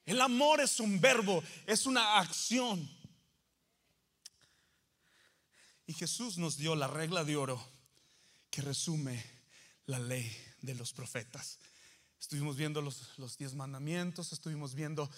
El 0.04 0.20
amor 0.20 0.60
es 0.60 0.80
un 0.80 1.00
verbo, 1.00 1.42
es 1.66 1.86
una 1.86 2.18
acción. 2.18 2.88
Y 5.86 5.94
Jesús 5.94 6.36
nos 6.36 6.58
dio 6.58 6.76
la 6.76 6.86
regla 6.86 7.24
de 7.24 7.36
oro 7.36 7.62
que 8.50 8.60
resume 8.60 9.24
la 9.86 9.98
ley 9.98 10.30
de 10.60 10.74
los 10.74 10.92
profetas. 10.92 11.58
Estuvimos 12.20 12.56
viendo 12.56 12.82
los, 12.82 13.18
los 13.18 13.38
diez 13.38 13.54
mandamientos, 13.54 14.32
estuvimos 14.32 14.74
viendo 14.74 15.08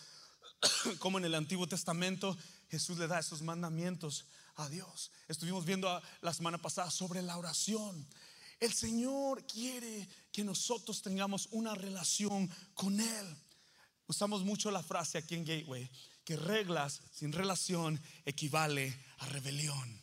cómo 0.99 1.19
en 1.19 1.25
el 1.25 1.35
Antiguo 1.35 1.67
Testamento 1.67 2.37
Jesús 2.69 2.99
le 2.99 3.07
da 3.07 3.19
esos 3.19 3.43
mandamientos 3.43 4.27
a 4.57 4.69
Dios. 4.69 5.11
Estuvimos 5.29 5.65
viendo 5.65 6.01
la 6.21 6.35
semana 6.35 6.59
pasada 6.59 6.91
sobre 6.91 7.23
la 7.23 7.37
oración. 7.37 8.07
El 8.61 8.73
Señor 8.73 9.47
quiere 9.47 10.09
que 10.31 10.45
nosotros 10.45 11.03
tengamos 11.03 11.49
una 11.51 11.75
relación 11.75 12.51
con 12.75 13.01
Él. 13.01 13.37
Usamos 14.07 14.45
mucho 14.45 14.71
la 14.71 14.83
frase 14.83 15.19
aquí 15.19 15.35
en 15.35 15.45
Gateway, 15.45 15.91
que 16.25 16.37
reglas 16.37 17.01
sin 17.13 17.33
relación 17.33 18.01
equivale 18.25 18.95
a 19.19 19.27
rebelión. 19.27 20.03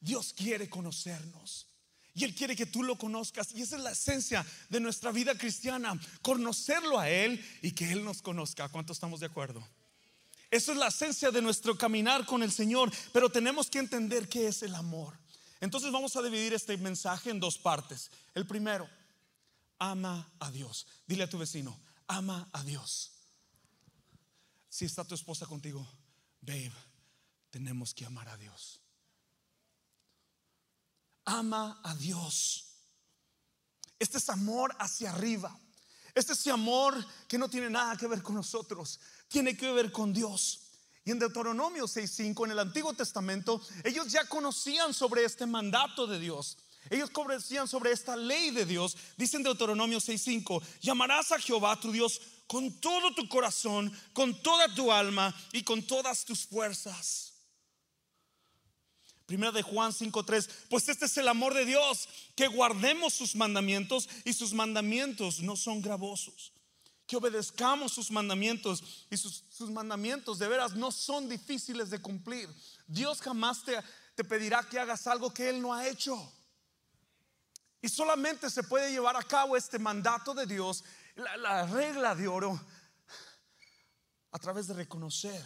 Dios 0.00 0.32
quiere 0.32 0.70
conocernos. 0.70 1.67
Y 2.18 2.24
Él 2.24 2.34
quiere 2.34 2.56
que 2.56 2.66
tú 2.66 2.82
lo 2.82 2.98
conozcas. 2.98 3.54
Y 3.54 3.62
esa 3.62 3.76
es 3.76 3.82
la 3.82 3.92
esencia 3.92 4.44
de 4.68 4.80
nuestra 4.80 5.12
vida 5.12 5.38
cristiana. 5.38 5.96
Conocerlo 6.20 6.98
a 6.98 7.08
Él 7.08 7.40
y 7.62 7.70
que 7.70 7.92
Él 7.92 8.04
nos 8.04 8.22
conozca. 8.22 8.68
¿Cuántos 8.68 8.96
estamos 8.96 9.20
de 9.20 9.26
acuerdo? 9.26 9.64
Eso 10.50 10.72
es 10.72 10.78
la 10.78 10.88
esencia 10.88 11.30
de 11.30 11.40
nuestro 11.40 11.78
caminar 11.78 12.26
con 12.26 12.42
el 12.42 12.50
Señor. 12.50 12.90
Pero 13.12 13.30
tenemos 13.30 13.70
que 13.70 13.78
entender 13.78 14.28
qué 14.28 14.48
es 14.48 14.64
el 14.64 14.74
amor. 14.74 15.16
Entonces 15.60 15.92
vamos 15.92 16.16
a 16.16 16.22
dividir 16.22 16.52
este 16.54 16.76
mensaje 16.76 17.30
en 17.30 17.38
dos 17.38 17.56
partes. 17.56 18.10
El 18.34 18.48
primero, 18.48 18.90
ama 19.78 20.28
a 20.40 20.50
Dios. 20.50 20.88
Dile 21.06 21.22
a 21.22 21.30
tu 21.30 21.38
vecino, 21.38 21.78
ama 22.08 22.48
a 22.52 22.64
Dios. 22.64 23.12
Si 24.68 24.84
está 24.84 25.04
tu 25.04 25.14
esposa 25.14 25.46
contigo, 25.46 25.88
babe, 26.40 26.72
tenemos 27.50 27.94
que 27.94 28.04
amar 28.04 28.28
a 28.28 28.36
Dios. 28.36 28.80
Ama 31.28 31.78
a 31.84 31.94
Dios. 31.94 32.64
Este 33.98 34.16
es 34.16 34.28
amor 34.30 34.74
hacia 34.78 35.10
arriba. 35.10 35.54
Este 36.14 36.32
es 36.32 36.46
amor 36.46 36.94
que 37.28 37.36
no 37.36 37.50
tiene 37.50 37.68
nada 37.68 37.96
que 37.96 38.06
ver 38.06 38.22
con 38.22 38.34
nosotros, 38.34 38.98
tiene 39.28 39.56
que 39.56 39.70
ver 39.70 39.92
con 39.92 40.12
Dios. 40.12 40.60
Y 41.04 41.10
en 41.10 41.18
Deuteronomio 41.18 41.86
6:5, 41.86 42.46
en 42.46 42.52
el 42.52 42.58
Antiguo 42.58 42.94
Testamento, 42.94 43.60
ellos 43.84 44.10
ya 44.10 44.26
conocían 44.26 44.94
sobre 44.94 45.24
este 45.24 45.44
mandato 45.44 46.06
de 46.06 46.18
Dios. 46.18 46.56
Ellos 46.88 47.10
conocían 47.10 47.68
sobre 47.68 47.92
esta 47.92 48.16
ley 48.16 48.50
de 48.50 48.64
Dios. 48.64 48.96
Dicen 49.18 49.42
Deuteronomio 49.42 50.00
6:5, 50.00 50.62
llamarás 50.80 51.30
a 51.32 51.38
Jehová 51.38 51.78
tu 51.78 51.92
Dios 51.92 52.20
con 52.46 52.80
todo 52.80 53.14
tu 53.14 53.28
corazón, 53.28 53.92
con 54.14 54.42
toda 54.42 54.74
tu 54.74 54.90
alma 54.90 55.34
y 55.52 55.62
con 55.62 55.86
todas 55.86 56.24
tus 56.24 56.46
fuerzas. 56.46 57.34
Primera 59.28 59.52
de 59.52 59.60
Juan 59.60 59.92
5:3, 59.92 60.48
pues 60.70 60.88
este 60.88 61.04
es 61.04 61.14
el 61.18 61.28
amor 61.28 61.52
de 61.52 61.66
Dios, 61.66 62.08
que 62.34 62.48
guardemos 62.48 63.12
sus 63.12 63.36
mandamientos 63.36 64.08
y 64.24 64.32
sus 64.32 64.54
mandamientos 64.54 65.40
no 65.40 65.54
son 65.54 65.82
gravosos 65.82 66.54
que 67.06 67.16
obedezcamos 67.16 67.92
sus 67.92 68.10
mandamientos. 68.10 69.06
Y 69.10 69.16
sus, 69.16 69.42
mandamientos 69.70 70.38
de 70.38 70.46
veras 70.46 70.74
no 70.74 70.92
son 70.92 71.28
difíciles 71.28 71.90
de 71.90 72.00
cumplir. 72.00 72.48
Dios 72.86 73.20
jamás 73.20 73.64
te, 73.64 73.78
te 74.14 74.24
pedirá 74.24 74.62
que 74.62 74.78
hagas 74.78 75.06
algo 75.06 75.32
que 75.32 75.48
Él 75.48 75.60
no 75.60 75.72
ha 75.72 75.88
hecho. 75.88 76.32
Y 77.80 77.88
solamente 77.88 78.50
se 78.50 78.62
puede 78.62 78.90
llevar 78.90 79.16
a 79.16 79.22
cabo 79.22 79.56
este 79.56 79.78
mandato 79.78 80.34
de 80.34 80.46
Dios, 80.46 80.84
la, 81.16 81.36
la 81.36 81.66
regla 81.66 82.14
de 82.14 82.28
oro, 82.28 82.60
a 84.30 84.38
través 84.38 84.66
de 84.66 84.74
reconocer 84.74 85.42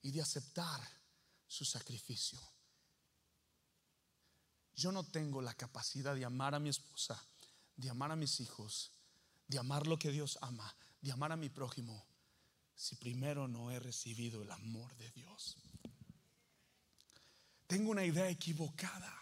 y 0.00 0.10
de 0.10 0.22
aceptar 0.22 0.80
su 1.46 1.64
sacrificio. 1.66 2.40
Yo 4.78 4.92
no 4.92 5.02
tengo 5.02 5.42
la 5.42 5.54
capacidad 5.54 6.14
de 6.14 6.24
amar 6.24 6.54
a 6.54 6.60
mi 6.60 6.68
esposa, 6.68 7.20
de 7.74 7.90
amar 7.90 8.12
a 8.12 8.16
mis 8.16 8.38
hijos, 8.38 8.92
de 9.48 9.58
amar 9.58 9.88
lo 9.88 9.98
que 9.98 10.12
Dios 10.12 10.38
ama, 10.40 10.72
de 11.00 11.10
amar 11.10 11.32
a 11.32 11.36
mi 11.36 11.48
prójimo, 11.48 12.06
si 12.76 12.94
primero 12.94 13.48
no 13.48 13.72
he 13.72 13.80
recibido 13.80 14.40
el 14.40 14.52
amor 14.52 14.96
de 14.96 15.10
Dios. 15.10 15.56
Tengo 17.66 17.90
una 17.90 18.04
idea 18.04 18.30
equivocada. 18.30 19.12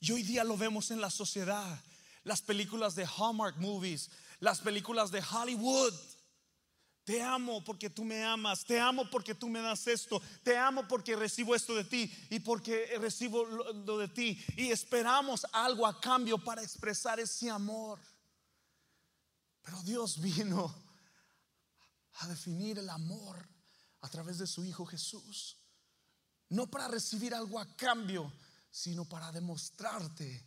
Y 0.00 0.12
hoy 0.12 0.22
día 0.22 0.44
lo 0.44 0.58
vemos 0.58 0.90
en 0.90 1.00
la 1.00 1.08
sociedad. 1.08 1.82
Las 2.22 2.42
películas 2.42 2.94
de 2.94 3.06
Hallmark 3.06 3.56
Movies, 3.56 4.10
las 4.38 4.60
películas 4.60 5.10
de 5.10 5.22
Hollywood. 5.22 5.94
Te 7.10 7.20
amo 7.20 7.64
porque 7.64 7.90
tú 7.90 8.04
me 8.04 8.22
amas, 8.22 8.64
te 8.64 8.78
amo 8.78 9.10
porque 9.10 9.34
tú 9.34 9.48
me 9.48 9.60
das 9.60 9.84
esto, 9.88 10.22
te 10.44 10.56
amo 10.56 10.86
porque 10.86 11.16
recibo 11.16 11.56
esto 11.56 11.74
de 11.74 11.82
ti 11.82 12.08
y 12.30 12.38
porque 12.38 12.86
recibo 13.00 13.44
lo 13.44 13.98
de 13.98 14.06
ti. 14.06 14.40
Y 14.56 14.70
esperamos 14.70 15.44
algo 15.50 15.88
a 15.88 16.00
cambio 16.00 16.38
para 16.38 16.62
expresar 16.62 17.18
ese 17.18 17.50
amor. 17.50 17.98
Pero 19.60 19.82
Dios 19.82 20.20
vino 20.20 20.72
a 22.12 22.28
definir 22.28 22.78
el 22.78 22.88
amor 22.88 23.44
a 24.02 24.08
través 24.08 24.38
de 24.38 24.46
su 24.46 24.64
Hijo 24.64 24.86
Jesús. 24.86 25.56
No 26.50 26.70
para 26.70 26.86
recibir 26.86 27.34
algo 27.34 27.58
a 27.58 27.74
cambio, 27.74 28.32
sino 28.70 29.04
para 29.04 29.32
demostrarte 29.32 30.46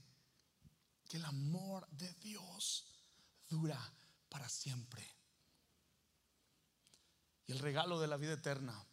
que 1.10 1.18
el 1.18 1.26
amor 1.26 1.86
de 1.90 2.14
Dios 2.22 2.86
dura 3.50 3.78
para 4.30 4.48
siempre. 4.48 5.13
Y 7.48 7.52
el 7.52 7.60
regalo 7.60 8.00
de 8.00 8.08
la 8.08 8.18
vida 8.18 8.34
eterna, 8.34 8.86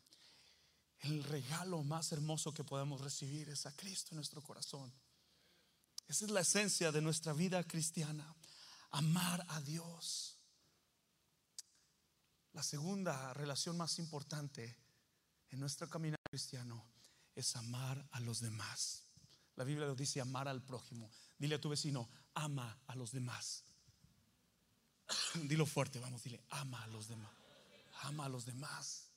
el 1.01 1.25
regalo 1.25 1.83
más 1.83 2.13
hermoso 2.13 2.53
que 2.53 2.65
podemos 2.65 3.01
recibir 3.01 3.49
es 3.49 3.67
a 3.67 3.75
Cristo 3.77 4.11
en 4.13 4.17
nuestro 4.17 4.43
corazón. 4.43 4.93
Esa 6.09 6.25
es 6.25 6.31
la 6.31 6.41
esencia 6.41 6.93
de 6.93 7.01
nuestra 7.01 7.33
vida 7.33 7.63
cristiana 7.65 8.35
amar 8.91 9.45
a 9.49 9.61
Dios. 9.61 10.37
La 12.53 12.63
segunda 12.63 13.33
relación 13.35 13.77
más 13.77 13.99
importante 13.99 14.77
en 15.51 15.61
nuestro 15.61 15.89
camino 15.89 16.17
cristiano 16.29 16.85
es 17.35 17.55
amar 17.57 18.05
a 18.11 18.21
los 18.21 18.41
demás. 18.41 19.05
La 19.57 19.65
Biblia 19.65 19.87
nos 19.87 19.97
dice 19.97 20.21
amar 20.21 20.49
al 20.49 20.63
prójimo. 20.63 21.11
Dile 21.39 21.57
a 21.57 21.61
tu 21.61 21.69
vecino, 21.69 22.09
ama 22.35 22.79
a 22.87 22.97
los 22.97 23.13
demás. 23.13 23.65
Dilo 25.35 25.67
fuerte, 25.67 25.99
vamos, 26.01 26.23
dile, 26.23 26.43
ama 26.51 26.83
a 26.83 26.87
los 26.89 27.09
demás. 27.09 27.40
Ama 28.03 28.27
a 28.27 28.29
los 28.29 28.45
demás. 28.47 29.11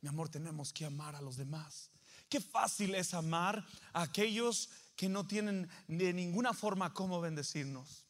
Mi 0.00 0.08
amor, 0.08 0.28
tenemos 0.28 0.72
que 0.72 0.84
amar 0.84 1.16
a 1.16 1.20
los 1.20 1.36
demás. 1.36 1.90
Qué 2.28 2.40
fácil 2.40 2.94
es 2.94 3.14
amar 3.14 3.66
a 3.92 4.02
aquellos 4.02 4.70
que 4.96 5.08
no 5.08 5.26
tienen 5.26 5.68
de 5.88 6.12
ninguna 6.12 6.52
forma 6.52 6.92
cómo 6.94 7.20
bendecirnos 7.20 8.04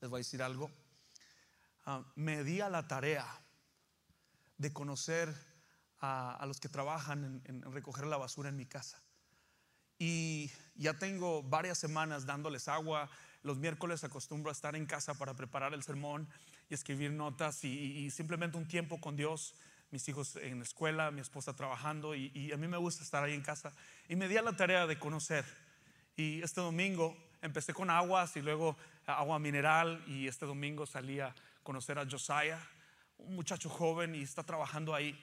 les 0.00 0.08
voy 0.08 0.18
a 0.18 0.24
decir 0.24 0.42
algo. 0.42 0.70
Ah, 1.84 2.02
me 2.14 2.42
di 2.42 2.60
a 2.60 2.68
la 2.68 2.88
tarea 2.88 3.26
de 4.56 4.72
conocer 4.72 5.34
a, 6.00 6.42
los 6.46 6.60
que 6.60 6.68
trabajan 6.68 7.42
en, 7.44 7.62
recoger 7.72 8.06
la 8.06 8.16
basura 8.16 8.48
en 8.48 8.56
mi 8.56 8.66
casa. 8.66 9.02
Y 9.98 10.50
ya 10.74 10.98
tengo 10.98 11.42
varias 11.42 11.76
semanas 11.76 12.24
dándoles 12.24 12.68
agua. 12.68 13.10
Los 13.42 13.58
miércoles 13.58 14.02
acostumbro 14.04 14.50
a 14.50 14.52
estar 14.52 14.74
en 14.74 14.86
casa 14.86 15.14
para 15.14 15.34
preparar 15.34 15.74
el 15.74 15.82
sermón 15.82 16.28
y 16.70 16.74
escribir 16.74 17.10
notas 17.10 17.64
y, 17.64 18.10
simplemente 18.10 18.56
un 18.56 18.66
tiempo 18.66 19.00
con 19.00 19.16
Dios. 19.16 19.54
Mis 19.90 20.08
hijos 20.08 20.36
en 20.36 20.58
la 20.58 20.64
escuela, 20.64 21.10
mi 21.10 21.20
esposa 21.20 21.54
trabajando 21.54 22.14
y, 22.14 22.52
a 22.52 22.56
mí 22.56 22.68
me 22.68 22.76
gusta 22.76 23.02
estar 23.02 23.24
ahí 23.24 23.34
en 23.34 23.42
casa. 23.42 23.74
Y 24.08 24.14
me 24.14 24.28
di 24.28 24.36
a 24.36 24.42
la 24.42 24.52
tarea 24.52 24.86
de 24.86 24.98
conocer. 24.98 25.44
Y 26.16 26.40
este 26.42 26.60
domingo 26.60 27.16
empecé 27.42 27.74
con 27.74 27.90
aguas 27.90 28.36
y 28.36 28.42
luego 28.42 28.76
agua 29.04 29.40
mineral 29.40 30.02
y 30.06 30.28
este 30.28 30.46
domingo 30.46 30.86
salí 30.86 31.18
a 31.18 31.34
conocer 31.64 31.98
a 31.98 32.06
Josiah, 32.08 32.60
un 33.18 33.34
muchacho 33.34 33.68
joven 33.68 34.14
y 34.14 34.22
está 34.22 34.44
trabajando 34.44 34.94
ahí. 34.94 35.18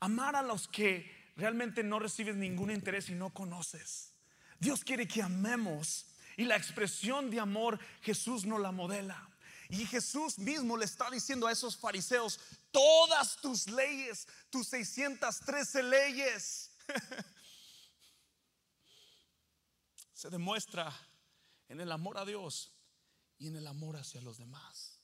Amar 0.00 0.34
a 0.34 0.42
los 0.42 0.66
que 0.66 1.10
realmente 1.36 1.82
no 1.82 1.98
recibes 1.98 2.36
ningún 2.36 2.70
interés 2.70 3.10
y 3.10 3.14
no 3.14 3.30
conoces. 3.30 4.14
Dios 4.58 4.82
quiere 4.82 5.06
que 5.06 5.22
amemos 5.22 6.06
y 6.38 6.44
la 6.44 6.56
expresión 6.56 7.30
de 7.30 7.38
amor 7.38 7.78
Jesús 8.00 8.46
nos 8.46 8.60
la 8.60 8.72
modela. 8.72 9.29
Y 9.70 9.86
Jesús 9.86 10.38
mismo 10.38 10.76
le 10.76 10.84
está 10.84 11.08
diciendo 11.10 11.46
a 11.46 11.52
esos 11.52 11.76
fariseos, 11.76 12.40
todas 12.72 13.36
tus 13.40 13.68
leyes, 13.68 14.26
tus 14.50 14.66
613 14.66 15.82
leyes, 15.84 16.70
se 20.12 20.28
demuestra 20.28 20.92
en 21.68 21.80
el 21.80 21.92
amor 21.92 22.18
a 22.18 22.24
Dios 22.24 22.72
y 23.38 23.46
en 23.46 23.56
el 23.56 23.66
amor 23.68 23.96
hacia 23.96 24.20
los 24.20 24.38
demás. 24.38 24.98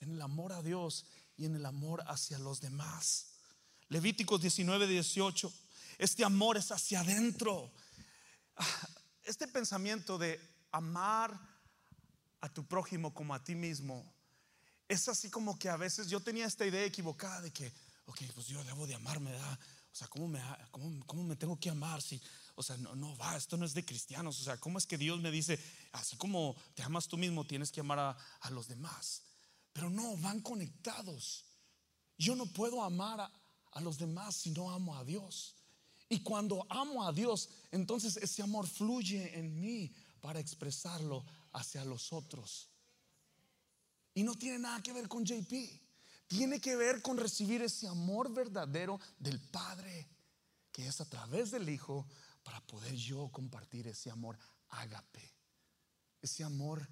En 0.00 0.10
el 0.10 0.22
amor 0.22 0.52
a 0.54 0.62
Dios 0.62 1.04
y 1.36 1.44
en 1.44 1.54
el 1.54 1.66
amor 1.66 2.02
hacia 2.06 2.38
los 2.38 2.62
demás. 2.62 3.34
Levíticos 3.88 4.40
19, 4.40 4.86
18. 4.86 5.52
Este 5.98 6.24
amor 6.24 6.56
es 6.56 6.72
hacia 6.72 7.00
adentro. 7.00 7.72
Ah, 8.56 8.88
este 9.22 9.46
pensamiento 9.46 10.16
de 10.16 10.40
amar 10.72 11.55
a 12.40 12.48
tu 12.48 12.66
prójimo 12.66 13.12
como 13.14 13.34
a 13.34 13.42
ti 13.42 13.54
mismo 13.54 14.16
es 14.88 15.08
así 15.08 15.30
como 15.30 15.58
que 15.58 15.68
a 15.68 15.76
veces 15.76 16.08
yo 16.08 16.20
tenía 16.20 16.46
esta 16.46 16.66
idea 16.66 16.84
equivocada 16.84 17.40
de 17.40 17.52
que, 17.52 17.72
ok, 18.06 18.22
pues 18.34 18.46
yo 18.46 18.62
debo 18.64 18.86
de 18.86 18.94
amarme, 18.94 19.34
O 19.34 19.94
sea, 19.98 20.08
¿cómo 20.08 20.28
me, 20.28 20.40
cómo, 20.70 21.04
cómo 21.06 21.24
me 21.24 21.36
tengo 21.36 21.58
que 21.58 21.70
amar? 21.70 22.00
Si, 22.02 22.20
o 22.54 22.62
sea, 22.62 22.76
no, 22.76 22.94
no 22.94 23.16
va, 23.16 23.36
esto 23.36 23.56
no 23.56 23.64
es 23.64 23.74
de 23.74 23.84
cristianos. 23.84 24.40
O 24.40 24.44
sea, 24.44 24.58
¿cómo 24.58 24.78
es 24.78 24.86
que 24.86 24.98
Dios 24.98 25.20
me 25.20 25.30
dice, 25.30 25.58
así 25.92 26.16
como 26.16 26.54
te 26.74 26.82
amas 26.82 27.08
tú 27.08 27.16
mismo, 27.16 27.44
tienes 27.44 27.72
que 27.72 27.80
amar 27.80 27.98
a, 27.98 28.16
a 28.40 28.50
los 28.50 28.68
demás? 28.68 29.22
Pero 29.72 29.90
no, 29.90 30.16
van 30.18 30.40
conectados. 30.40 31.44
Yo 32.16 32.36
no 32.36 32.46
puedo 32.46 32.82
amar 32.82 33.20
a, 33.20 33.32
a 33.72 33.80
los 33.80 33.98
demás 33.98 34.36
si 34.36 34.50
no 34.50 34.70
amo 34.70 34.96
a 34.96 35.04
Dios. 35.04 35.54
Y 36.08 36.20
cuando 36.20 36.64
amo 36.70 37.04
a 37.06 37.12
Dios, 37.12 37.48
entonces 37.72 38.16
ese 38.18 38.42
amor 38.42 38.68
fluye 38.68 39.36
en 39.36 39.60
mí 39.60 39.92
para 40.20 40.38
expresarlo 40.38 41.24
hacia 41.56 41.84
los 41.84 42.12
otros. 42.12 42.70
Y 44.14 44.22
no 44.22 44.34
tiene 44.34 44.58
nada 44.58 44.82
que 44.82 44.92
ver 44.92 45.08
con 45.08 45.24
JP. 45.24 45.52
Tiene 46.28 46.60
que 46.60 46.76
ver 46.76 47.02
con 47.02 47.16
recibir 47.16 47.62
ese 47.62 47.86
amor 47.86 48.32
verdadero 48.32 49.00
del 49.18 49.40
Padre, 49.40 50.08
que 50.72 50.86
es 50.86 51.00
a 51.00 51.04
través 51.08 51.50
del 51.50 51.68
Hijo, 51.68 52.06
para 52.42 52.60
poder 52.60 52.94
yo 52.94 53.28
compartir 53.30 53.88
ese 53.88 54.10
amor 54.10 54.38
ágape. 54.68 55.34
Ese 56.20 56.44
amor 56.44 56.86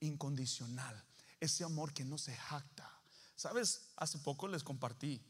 incondicional. 0.00 1.04
Ese 1.40 1.64
amor 1.64 1.92
que 1.92 2.04
no 2.04 2.18
se 2.18 2.34
jacta. 2.34 2.90
Sabes, 3.34 3.90
hace 3.96 4.18
poco 4.18 4.48
les 4.48 4.62
compartí 4.62 5.22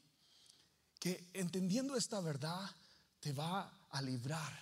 que 0.99 1.29
entendiendo 1.35 1.97
esta 1.97 2.21
verdad 2.21 2.71
te 3.21 3.33
va 3.33 3.89
a 3.91 4.03
librar. 4.03 4.59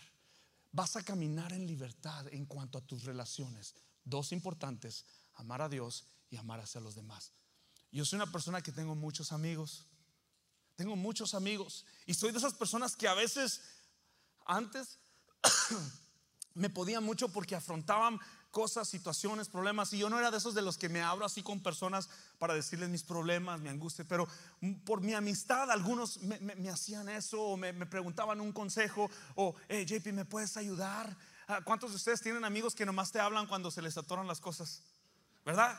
Vas 0.72 0.96
a 0.96 1.02
caminar 1.02 1.52
en 1.52 1.66
libertad 1.66 2.26
en 2.32 2.46
cuanto 2.46 2.78
a 2.78 2.86
tus 2.86 3.04
relaciones. 3.04 3.74
Dos 4.04 4.32
importantes, 4.32 5.04
amar 5.34 5.62
a 5.62 5.68
Dios 5.68 6.06
y 6.30 6.36
amar 6.36 6.60
hacia 6.60 6.80
los 6.80 6.94
demás. 6.94 7.32
Yo 7.90 8.04
soy 8.04 8.16
una 8.16 8.30
persona 8.30 8.60
que 8.60 8.72
tengo 8.72 8.94
muchos 8.94 9.32
amigos. 9.32 9.86
Tengo 10.76 10.96
muchos 10.96 11.34
amigos. 11.34 11.86
Y 12.06 12.14
soy 12.14 12.32
de 12.32 12.38
esas 12.38 12.54
personas 12.54 12.96
que 12.96 13.06
a 13.06 13.14
veces 13.14 13.62
antes 14.46 14.98
me 16.54 16.70
podían 16.70 17.04
mucho 17.04 17.28
porque 17.28 17.54
afrontaban 17.54 18.18
cosas, 18.50 18.88
situaciones, 18.88 19.48
problemas. 19.48 19.92
Y 19.92 19.98
yo 19.98 20.08
no 20.08 20.18
era 20.18 20.30
de 20.30 20.38
esos 20.38 20.54
de 20.54 20.62
los 20.62 20.78
que 20.78 20.88
me 20.88 21.02
abro 21.02 21.24
así 21.26 21.42
con 21.42 21.60
personas 21.60 22.08
para 22.38 22.54
decirles 22.54 22.88
mis 22.88 23.02
problemas, 23.02 23.60
mi 23.60 23.68
angustia. 23.68 24.04
Pero 24.08 24.26
por 24.84 25.00
mi 25.00 25.12
amistad, 25.12 25.70
algunos 25.70 26.18
me, 26.18 26.70
hacían 26.70 27.08
eso 27.08 27.40
o 27.40 27.56
me, 27.56 27.72
preguntaban 27.86 28.40
un 28.40 28.52
consejo 28.52 29.10
o, 29.34 29.54
hey, 29.68 29.84
JP, 29.84 30.12
¿me 30.12 30.24
puedes 30.24 30.56
ayudar? 30.56 31.16
Ah, 31.46 31.60
¿Cuántos 31.62 31.90
de 31.90 31.96
ustedes 31.96 32.20
tienen 32.20 32.44
amigos 32.44 32.74
que 32.74 32.86
nomás 32.86 33.12
te 33.12 33.20
hablan 33.20 33.46
cuando 33.46 33.70
se 33.70 33.82
les 33.82 33.96
atoran 33.98 34.26
las 34.26 34.40
cosas? 34.40 34.82
¿Verdad? 35.44 35.78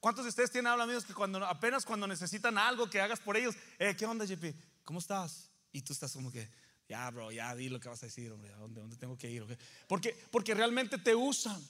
¿Cuántos 0.00 0.24
de 0.24 0.30
ustedes 0.30 0.50
tienen 0.50 0.72
amigos 0.72 1.04
que 1.04 1.14
cuando 1.14 1.44
apenas 1.46 1.84
cuando 1.84 2.06
necesitan 2.06 2.58
algo 2.58 2.90
que 2.90 3.00
hagas 3.00 3.20
por 3.20 3.36
ellos, 3.36 3.54
eh, 3.78 3.94
¿qué 3.96 4.06
onda, 4.06 4.24
JP? 4.24 4.44
¿Cómo 4.84 4.98
estás? 4.98 5.50
Y 5.72 5.82
tú 5.82 5.92
estás 5.92 6.12
como 6.12 6.30
que, 6.30 6.50
ya, 6.88 7.10
bro, 7.10 7.30
ya 7.30 7.54
di 7.54 7.68
lo 7.68 7.80
que 7.80 7.88
vas 7.88 8.02
a 8.02 8.06
decir, 8.06 8.30
hombre, 8.32 8.52
¿a 8.52 8.56
dónde, 8.56 8.80
dónde 8.80 8.96
tengo 8.96 9.16
que 9.16 9.30
ir? 9.30 9.58
Porque, 9.88 10.12
porque 10.30 10.54
realmente 10.54 10.98
te 10.98 11.14
usan. 11.14 11.60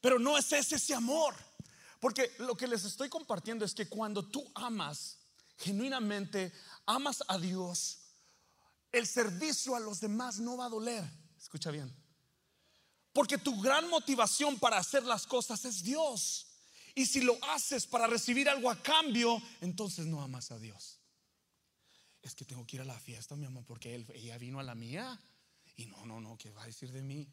Pero 0.00 0.18
no 0.18 0.36
es 0.38 0.52
ese 0.52 0.76
ese 0.76 0.94
amor. 0.94 1.34
Porque 2.00 2.32
lo 2.38 2.56
que 2.56 2.66
les 2.66 2.84
estoy 2.84 3.08
compartiendo 3.08 3.64
es 3.64 3.74
que 3.74 3.88
cuando 3.88 4.26
tú 4.26 4.50
amas, 4.54 5.18
genuinamente 5.58 6.52
amas 6.84 7.24
a 7.28 7.38
Dios, 7.38 7.98
el 8.92 9.06
servicio 9.06 9.74
a 9.74 9.80
los 9.80 10.00
demás 10.00 10.38
no 10.38 10.56
va 10.56 10.66
a 10.66 10.70
doler. 10.70 11.04
Escucha 11.38 11.70
bien. 11.70 12.05
Porque 13.16 13.38
tu 13.38 13.58
gran 13.62 13.88
motivación 13.88 14.58
para 14.58 14.76
hacer 14.76 15.02
las 15.02 15.26
cosas 15.26 15.64
es 15.64 15.82
Dios. 15.82 16.48
Y 16.94 17.06
si 17.06 17.22
lo 17.22 17.42
haces 17.46 17.86
para 17.86 18.06
recibir 18.06 18.46
algo 18.46 18.70
a 18.70 18.82
cambio, 18.82 19.40
entonces 19.62 20.04
no 20.04 20.20
amas 20.20 20.50
a 20.50 20.58
Dios. 20.58 21.00
Es 22.20 22.34
que 22.34 22.44
tengo 22.44 22.66
que 22.66 22.76
ir 22.76 22.82
a 22.82 22.84
la 22.84 23.00
fiesta, 23.00 23.34
mi 23.34 23.46
amor, 23.46 23.64
porque 23.64 23.94
él, 23.94 24.06
ella 24.12 24.36
vino 24.36 24.60
a 24.60 24.62
la 24.62 24.74
mía. 24.74 25.18
Y 25.76 25.86
no, 25.86 26.04
no, 26.04 26.20
no, 26.20 26.36
¿qué 26.36 26.50
va 26.50 26.64
a 26.64 26.66
decir 26.66 26.92
de 26.92 27.00
mí? 27.00 27.26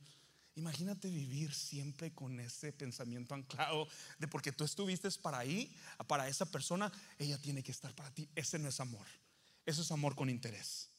Imagínate 0.56 1.10
vivir 1.10 1.54
siempre 1.54 2.14
con 2.14 2.40
ese 2.40 2.72
pensamiento 2.72 3.36
anclado 3.36 3.90
de 4.20 4.30
porque 4.30 4.54
tú 4.54 4.64
estuviste 4.64 5.12
para 5.22 5.40
ahí, 5.40 5.70
para 6.08 6.30
esa 6.30 6.46
persona, 6.46 6.94
ella 7.20 7.38
tiene 7.40 7.62
que 7.62 7.74
estar 7.74 7.94
para 7.94 8.10
ti. 8.10 8.30
Ese 8.36 8.58
no 8.58 8.70
es 8.70 8.80
amor. 8.80 9.06
Eso 9.66 9.82
es 9.82 9.92
amor 9.92 10.16
con 10.16 10.30
interés. 10.30 10.93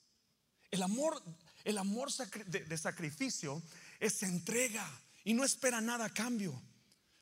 El 0.74 0.82
amor, 0.82 1.22
el 1.62 1.78
amor 1.78 2.12
de, 2.12 2.76
sacrificio 2.76 3.62
es 4.00 4.20
entrega 4.24 4.84
y 5.22 5.32
no 5.32 5.44
espera 5.44 5.80
nada 5.80 6.06
a 6.06 6.12
cambio, 6.12 6.60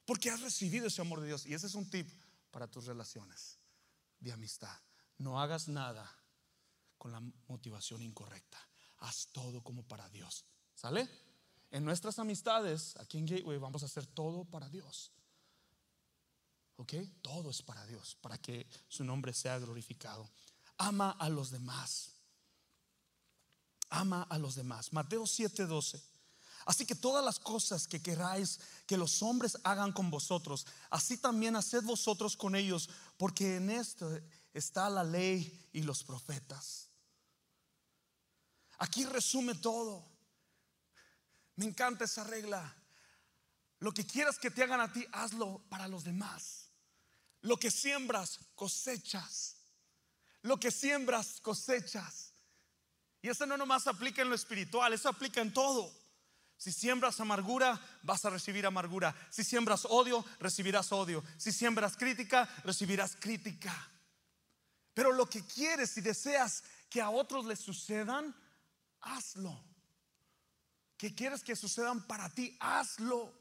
porque 0.06 0.30
has 0.30 0.40
recibido 0.40 0.86
ese 0.86 1.02
amor 1.02 1.20
de 1.20 1.26
Dios. 1.26 1.44
Y 1.44 1.52
ese 1.52 1.66
es 1.66 1.74
un 1.74 1.90
tip 1.90 2.08
para 2.50 2.66
tus 2.66 2.86
relaciones 2.86 3.58
de 4.20 4.32
amistad. 4.32 4.74
No 5.18 5.38
hagas 5.38 5.68
nada 5.68 6.10
con 6.96 7.12
la 7.12 7.20
motivación 7.46 8.00
incorrecta. 8.00 8.58
Haz 9.00 9.28
todo 9.32 9.62
como 9.62 9.82
para 9.82 10.08
Dios. 10.08 10.46
¿Sale? 10.74 11.06
En 11.70 11.84
nuestras 11.84 12.18
amistades, 12.18 12.96
aquí 12.96 13.18
en 13.18 13.26
Gateway, 13.26 13.58
vamos 13.58 13.82
a 13.82 13.86
hacer 13.86 14.06
todo 14.06 14.46
para 14.46 14.70
Dios. 14.70 15.12
¿Ok? 16.76 16.94
Todo 17.20 17.50
es 17.50 17.60
para 17.60 17.84
Dios, 17.84 18.16
para 18.22 18.38
que 18.38 18.66
su 18.88 19.04
nombre 19.04 19.34
sea 19.34 19.58
glorificado. 19.58 20.30
Ama 20.78 21.10
a 21.10 21.28
los 21.28 21.50
demás. 21.50 22.11
Ama 23.92 24.22
a 24.30 24.38
los 24.38 24.54
demás. 24.54 24.90
Mateo 24.90 25.26
7:12. 25.26 26.02
Así 26.64 26.86
que 26.86 26.94
todas 26.94 27.22
las 27.22 27.38
cosas 27.38 27.86
que 27.86 28.00
queráis 28.00 28.58
que 28.86 28.96
los 28.96 29.22
hombres 29.22 29.58
hagan 29.64 29.92
con 29.92 30.10
vosotros, 30.10 30.66
así 30.88 31.18
también 31.18 31.56
haced 31.56 31.82
vosotros 31.82 32.36
con 32.36 32.54
ellos, 32.54 32.88
porque 33.18 33.56
en 33.56 33.68
esto 33.68 34.18
está 34.54 34.88
la 34.88 35.04
ley 35.04 35.68
y 35.72 35.82
los 35.82 36.04
profetas. 36.04 36.88
Aquí 38.78 39.04
resume 39.04 39.56
todo. 39.56 40.08
Me 41.56 41.66
encanta 41.66 42.04
esa 42.04 42.24
regla. 42.24 42.74
Lo 43.78 43.92
que 43.92 44.06
quieras 44.06 44.38
que 44.38 44.50
te 44.50 44.62
hagan 44.62 44.80
a 44.80 44.90
ti, 44.90 45.04
hazlo 45.12 45.62
para 45.68 45.86
los 45.86 46.04
demás. 46.04 46.70
Lo 47.42 47.58
que 47.58 47.70
siembras, 47.70 48.38
cosechas. 48.54 49.56
Lo 50.40 50.58
que 50.58 50.70
siembras, 50.70 51.40
cosechas. 51.42 52.31
Y 53.22 53.28
eso 53.28 53.46
no 53.46 53.56
nomás 53.56 53.86
aplica 53.86 54.20
en 54.20 54.28
lo 54.28 54.34
espiritual, 54.34 54.92
eso 54.92 55.08
aplica 55.08 55.40
en 55.40 55.52
todo. 55.52 55.90
Si 56.56 56.70
siembras 56.70 57.18
amargura, 57.20 57.80
vas 58.02 58.24
a 58.24 58.30
recibir 58.30 58.66
amargura. 58.66 59.16
Si 59.30 59.42
siembras 59.42 59.86
odio, 59.88 60.24
recibirás 60.38 60.92
odio. 60.92 61.24
Si 61.38 61.50
siembras 61.50 61.96
crítica, 61.96 62.48
recibirás 62.64 63.16
crítica. 63.16 63.90
Pero 64.94 65.12
lo 65.12 65.26
que 65.26 65.44
quieres 65.44 65.96
y 65.96 66.02
deseas 66.02 66.62
que 66.90 67.00
a 67.00 67.10
otros 67.10 67.46
les 67.46 67.60
sucedan, 67.60 68.34
hazlo 69.00 69.72
que 71.02 71.16
quieres 71.16 71.42
que 71.42 71.56
sucedan 71.56 72.06
para 72.06 72.30
ti, 72.30 72.56
hazlo. 72.60 73.34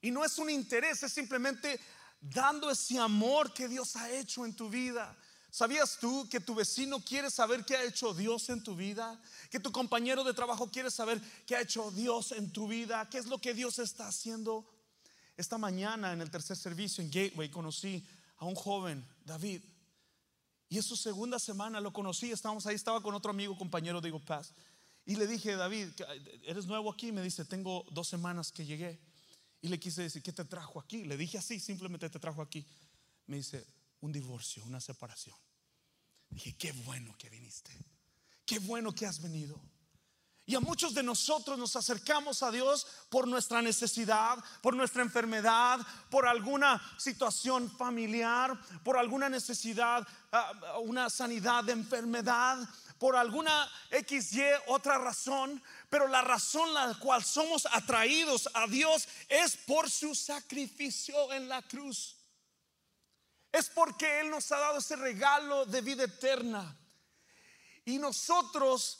Y 0.00 0.10
no 0.10 0.24
es 0.24 0.38
un 0.38 0.48
interés, 0.48 1.02
es 1.02 1.12
simplemente 1.12 1.78
dando 2.18 2.70
ese 2.70 2.98
amor 2.98 3.52
que 3.52 3.68
Dios 3.68 3.94
ha 3.96 4.10
hecho 4.10 4.46
en 4.46 4.56
tu 4.56 4.70
vida. 4.70 5.14
¿Sabías 5.50 5.98
tú 5.98 6.28
que 6.28 6.40
tu 6.40 6.54
vecino 6.54 7.00
quiere 7.00 7.30
saber 7.30 7.64
qué 7.64 7.76
ha 7.76 7.84
hecho 7.84 8.12
Dios 8.12 8.48
en 8.50 8.62
tu 8.62 8.76
vida? 8.76 9.20
Que 9.50 9.58
tu 9.58 9.72
compañero 9.72 10.22
de 10.22 10.34
trabajo 10.34 10.70
quiere 10.70 10.90
saber 10.90 11.20
qué 11.46 11.56
ha 11.56 11.62
hecho 11.62 11.90
Dios 11.90 12.32
en 12.32 12.52
tu 12.52 12.68
vida? 12.68 13.08
¿Qué 13.10 13.18
es 13.18 13.26
lo 13.26 13.38
que 13.38 13.54
Dios 13.54 13.78
está 13.78 14.08
haciendo? 14.08 14.68
Esta 15.36 15.56
mañana 15.56 16.12
en 16.12 16.20
el 16.20 16.30
tercer 16.30 16.56
servicio 16.56 17.02
en 17.02 17.10
Gateway 17.10 17.48
conocí 17.48 18.06
a 18.36 18.44
un 18.44 18.54
joven, 18.54 19.06
David. 19.24 19.62
Y 20.68 20.76
es 20.76 20.84
su 20.84 20.96
segunda 20.96 21.38
semana, 21.38 21.80
lo 21.80 21.92
conocí, 21.92 22.30
estábamos 22.30 22.66
ahí, 22.66 22.74
estaba 22.74 23.00
con 23.00 23.14
otro 23.14 23.30
amigo, 23.30 23.56
compañero, 23.56 24.00
digo, 24.02 24.20
Paz. 24.20 24.52
Y 25.06 25.16
le 25.16 25.26
dije, 25.26 25.56
David, 25.56 25.88
¿eres 26.44 26.66
nuevo 26.66 26.90
aquí? 26.90 27.10
Me 27.10 27.22
dice, 27.22 27.46
tengo 27.46 27.86
dos 27.90 28.06
semanas 28.06 28.52
que 28.52 28.66
llegué. 28.66 29.00
Y 29.62 29.68
le 29.68 29.80
quise 29.80 30.02
decir, 30.02 30.22
¿qué 30.22 30.32
te 30.32 30.44
trajo 30.44 30.78
aquí? 30.78 31.04
Le 31.04 31.16
dije 31.16 31.38
así, 31.38 31.58
simplemente 31.58 32.10
te 32.10 32.18
trajo 32.18 32.42
aquí. 32.42 32.66
Me 33.26 33.38
dice, 33.38 33.66
un 34.00 34.12
divorcio, 34.12 34.64
una 34.64 34.80
separación. 34.80 35.36
Dije, 36.30 36.56
qué 36.56 36.72
bueno 36.72 37.16
que 37.18 37.30
viniste. 37.30 37.72
Qué 38.44 38.58
bueno 38.58 38.94
que 38.94 39.06
has 39.06 39.20
venido. 39.20 39.60
Y 40.48 40.54
a 40.54 40.60
muchos 40.60 40.94
de 40.94 41.02
nosotros 41.02 41.58
nos 41.58 41.76
acercamos 41.76 42.42
a 42.42 42.50
Dios 42.50 42.86
por 43.10 43.28
nuestra 43.28 43.60
necesidad, 43.60 44.42
por 44.62 44.74
nuestra 44.74 45.02
enfermedad, 45.02 45.78
por 46.10 46.26
alguna 46.26 46.80
situación 46.96 47.70
familiar, 47.70 48.58
por 48.82 48.96
alguna 48.96 49.28
necesidad, 49.28 50.08
ah, 50.32 50.78
una 50.82 51.10
sanidad 51.10 51.64
de 51.64 51.72
enfermedad, 51.72 52.66
por 52.98 53.14
alguna 53.14 53.70
XY 53.90 54.42
otra 54.68 54.96
razón, 54.96 55.62
pero 55.90 56.08
la 56.08 56.22
razón 56.22 56.72
la 56.72 56.94
cual 56.98 57.22
somos 57.22 57.66
atraídos 57.70 58.48
a 58.54 58.66
Dios 58.66 59.06
es 59.28 59.54
por 59.54 59.90
su 59.90 60.14
sacrificio 60.14 61.30
en 61.34 61.50
la 61.50 61.60
cruz. 61.60 62.17
Es 63.50 63.68
porque 63.70 64.20
Él 64.20 64.30
nos 64.30 64.50
ha 64.52 64.58
dado 64.58 64.78
ese 64.78 64.96
regalo 64.96 65.66
de 65.66 65.80
vida 65.80 66.04
eterna. 66.04 66.76
Y 67.84 67.98
nosotros, 67.98 68.98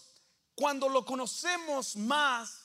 cuando 0.54 0.88
lo 0.88 1.04
conocemos 1.04 1.96
más, 1.96 2.62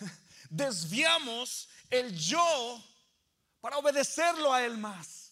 desviamos 0.50 1.68
el 1.90 2.16
yo 2.16 2.82
para 3.60 3.78
obedecerlo 3.78 4.52
a 4.52 4.64
Él 4.64 4.78
más 4.78 5.30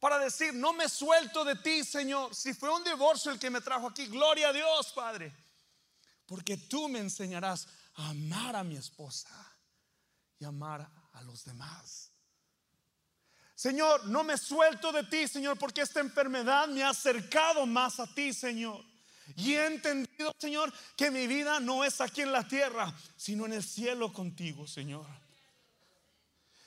para 0.00 0.18
decir, 0.18 0.54
no 0.54 0.72
me 0.72 0.88
suelto 0.88 1.44
de 1.44 1.56
ti, 1.56 1.84
Señor. 1.84 2.34
Si 2.34 2.54
fue 2.54 2.74
un 2.74 2.82
divorcio 2.82 3.30
el 3.30 3.38
que 3.38 3.50
me 3.50 3.60
trajo 3.60 3.88
aquí, 3.88 4.06
gloria 4.06 4.48
a 4.48 4.52
Dios, 4.52 4.92
Padre. 4.94 5.32
porque 6.26 6.56
tú 6.56 6.88
me 6.88 7.00
enseñarás 7.00 7.66
a 7.94 8.10
amar 8.10 8.56
a 8.56 8.64
mi 8.64 8.76
esposa 8.76 9.28
y 10.38 10.44
amar 10.44 10.88
a 11.12 11.22
los 11.22 11.44
demás. 11.44 12.09
Señor, 13.60 14.06
no 14.06 14.24
me 14.24 14.38
suelto 14.38 14.90
de 14.90 15.04
ti, 15.04 15.28
Señor, 15.28 15.58
porque 15.58 15.82
esta 15.82 16.00
enfermedad 16.00 16.66
me 16.68 16.82
ha 16.82 16.88
acercado 16.88 17.66
más 17.66 18.00
a 18.00 18.06
ti, 18.06 18.32
Señor. 18.32 18.82
Y 19.36 19.52
he 19.52 19.66
entendido, 19.66 20.34
Señor, 20.38 20.72
que 20.96 21.10
mi 21.10 21.26
vida 21.26 21.60
no 21.60 21.84
es 21.84 22.00
aquí 22.00 22.22
en 22.22 22.32
la 22.32 22.48
tierra, 22.48 22.90
sino 23.18 23.44
en 23.44 23.52
el 23.52 23.62
cielo 23.62 24.14
contigo, 24.14 24.66
Señor. 24.66 25.04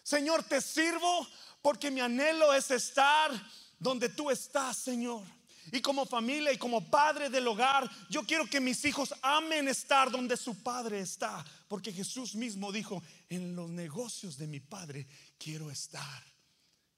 Señor, 0.03 0.43
te 0.43 0.61
sirvo 0.61 1.27
porque 1.63 1.89
mi 1.89 1.99
anhelo 1.99 2.53
es 2.53 2.69
estar 2.69 3.31
donde 3.79 4.09
tú 4.09 4.29
estás, 4.29 4.77
Señor. 4.77 5.23
Y 5.71 5.81
como 5.81 6.05
familia 6.05 6.51
y 6.51 6.59
como 6.59 6.91
padre 6.91 7.31
del 7.31 7.47
hogar, 7.47 7.89
yo 8.07 8.21
quiero 8.21 8.45
que 8.45 8.59
mis 8.59 8.85
hijos 8.85 9.15
amen 9.23 9.67
estar 9.67 10.11
donde 10.11 10.37
su 10.37 10.61
padre 10.61 10.99
está. 10.99 11.43
Porque 11.67 11.91
Jesús 11.91 12.35
mismo 12.35 12.71
dijo, 12.71 13.01
en 13.29 13.55
los 13.55 13.71
negocios 13.71 14.37
de 14.37 14.45
mi 14.45 14.59
padre 14.59 15.07
quiero 15.39 15.71
estar. 15.71 16.32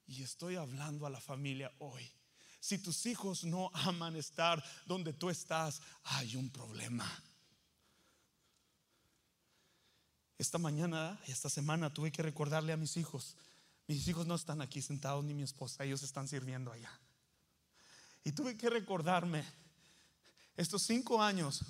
Y 0.06 0.22
estoy 0.22 0.56
hablando 0.56 1.06
a 1.06 1.10
la 1.10 1.20
familia 1.20 1.72
hoy. 1.78 2.10
Si 2.60 2.78
tus 2.78 3.06
hijos 3.06 3.44
no 3.44 3.70
aman 3.74 4.16
estar 4.16 4.62
donde 4.86 5.12
tú 5.12 5.30
estás, 5.30 5.80
hay 6.04 6.36
un 6.36 6.50
problema. 6.50 7.06
Esta 10.38 10.58
mañana, 10.58 11.18
esta 11.26 11.48
semana 11.48 11.92
tuve 11.92 12.12
que 12.12 12.22
recordarle 12.22 12.72
a 12.72 12.76
mis 12.76 12.96
hijos, 12.96 13.36
mis 13.86 14.06
hijos 14.08 14.26
no 14.26 14.34
están 14.34 14.60
aquí 14.60 14.82
sentados 14.82 15.24
ni 15.24 15.32
mi 15.32 15.42
esposa, 15.42 15.84
ellos 15.84 16.02
están 16.02 16.28
sirviendo 16.28 16.72
allá. 16.72 16.90
Y 18.24 18.32
tuve 18.32 18.56
que 18.56 18.68
recordarme 18.68 19.44
estos 20.56 20.82
cinco 20.82 21.22
años 21.22 21.64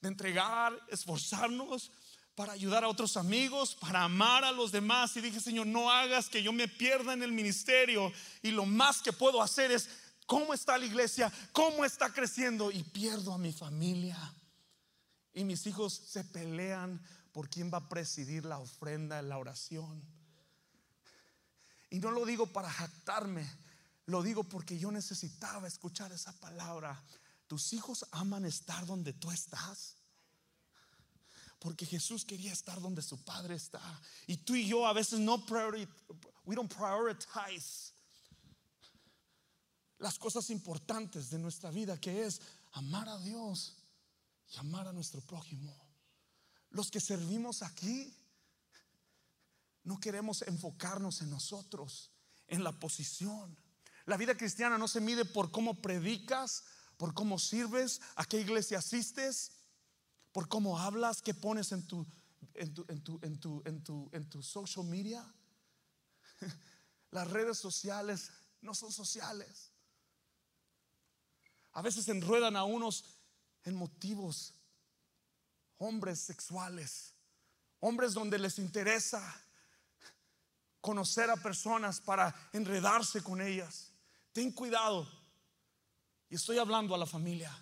de 0.00 0.08
entregar, 0.08 0.72
esforzarnos 0.88 1.90
para 2.34 2.52
ayudar 2.52 2.84
a 2.84 2.88
otros 2.88 3.16
amigos, 3.16 3.76
para 3.76 4.04
amar 4.04 4.44
a 4.44 4.52
los 4.52 4.72
demás. 4.72 5.16
Y 5.16 5.20
dije, 5.20 5.40
Señor, 5.40 5.66
no 5.66 5.90
hagas 5.90 6.28
que 6.28 6.42
yo 6.42 6.52
me 6.52 6.68
pierda 6.68 7.12
en 7.12 7.22
el 7.22 7.32
ministerio. 7.32 8.12
Y 8.42 8.50
lo 8.50 8.66
más 8.66 9.00
que 9.02 9.12
puedo 9.12 9.40
hacer 9.40 9.70
es, 9.70 9.88
¿cómo 10.26 10.52
está 10.52 10.76
la 10.76 10.86
iglesia? 10.86 11.32
¿Cómo 11.52 11.84
está 11.84 12.12
creciendo? 12.12 12.70
Y 12.70 12.82
pierdo 12.82 13.32
a 13.32 13.38
mi 13.38 13.52
familia. 13.52 14.18
Y 15.32 15.44
mis 15.44 15.66
hijos 15.66 15.92
se 15.92 16.24
pelean 16.24 17.00
por 17.32 17.48
quién 17.48 17.70
va 17.72 17.78
a 17.78 17.88
presidir 17.88 18.44
la 18.44 18.58
ofrenda, 18.58 19.20
la 19.22 19.38
oración. 19.38 20.02
Y 21.90 22.00
no 22.00 22.10
lo 22.10 22.24
digo 22.24 22.46
para 22.46 22.70
jactarme, 22.70 23.48
lo 24.06 24.22
digo 24.22 24.44
porque 24.44 24.78
yo 24.78 24.90
necesitaba 24.90 25.68
escuchar 25.68 26.12
esa 26.12 26.32
palabra. 26.40 27.00
Tus 27.46 27.72
hijos 27.72 28.06
aman 28.10 28.44
estar 28.44 28.86
donde 28.86 29.12
tú 29.12 29.30
estás. 29.30 29.96
Porque 31.64 31.86
Jesús 31.86 32.26
quería 32.26 32.52
estar 32.52 32.78
donde 32.78 33.00
su 33.00 33.24
Padre 33.24 33.54
está. 33.54 33.80
Y 34.26 34.36
tú 34.36 34.54
y 34.54 34.68
yo 34.68 34.86
a 34.86 34.92
veces 34.92 35.18
no 35.18 35.42
we 36.44 36.54
don't 36.54 36.70
prioritize 36.70 37.94
las 39.96 40.18
cosas 40.18 40.50
importantes 40.50 41.30
de 41.30 41.38
nuestra 41.38 41.70
vida, 41.70 41.98
que 41.98 42.26
es 42.26 42.42
amar 42.72 43.08
a 43.08 43.16
Dios 43.16 43.78
y 44.52 44.58
amar 44.58 44.88
a 44.88 44.92
nuestro 44.92 45.22
prójimo. 45.22 45.74
Los 46.68 46.90
que 46.90 47.00
servimos 47.00 47.62
aquí 47.62 48.14
no 49.84 49.98
queremos 49.98 50.42
enfocarnos 50.42 51.22
en 51.22 51.30
nosotros, 51.30 52.10
en 52.46 52.62
la 52.62 52.72
posición. 52.72 53.56
La 54.04 54.18
vida 54.18 54.36
cristiana 54.36 54.76
no 54.76 54.86
se 54.86 55.00
mide 55.00 55.24
por 55.24 55.50
cómo 55.50 55.80
predicas, 55.80 56.64
por 56.98 57.14
cómo 57.14 57.38
sirves, 57.38 58.02
a 58.16 58.26
qué 58.26 58.38
iglesia 58.38 58.80
asistes, 58.80 59.52
por 60.34 60.48
cómo 60.48 60.80
hablas, 60.80 61.22
qué 61.22 61.32
pones 61.32 61.70
en 61.70 61.86
tu, 61.86 62.04
en 62.54 62.74
tu, 62.74 62.84
en 62.88 63.04
tu, 63.04 63.20
en 63.22 63.38
tu, 63.38 63.62
en 63.64 63.84
tu, 63.84 64.10
en 64.12 64.28
tu 64.28 64.42
social 64.42 64.84
media. 64.84 65.24
Las 67.12 67.30
redes 67.30 67.56
sociales 67.56 68.32
no 68.60 68.74
son 68.74 68.90
sociales. 68.90 69.70
A 71.70 71.82
veces 71.82 72.08
enruedan 72.08 72.56
a 72.56 72.64
unos 72.64 73.04
en 73.62 73.76
motivos, 73.76 74.54
hombres 75.78 76.18
sexuales, 76.18 77.14
hombres 77.78 78.12
donde 78.12 78.36
les 78.40 78.58
interesa 78.58 79.22
conocer 80.80 81.30
a 81.30 81.36
personas 81.36 82.00
para 82.00 82.34
enredarse 82.52 83.22
con 83.22 83.40
ellas. 83.40 83.92
Ten 84.32 84.50
cuidado. 84.50 85.08
Y 86.28 86.34
estoy 86.34 86.58
hablando 86.58 86.92
a 86.92 86.98
la 86.98 87.06
familia. 87.06 87.56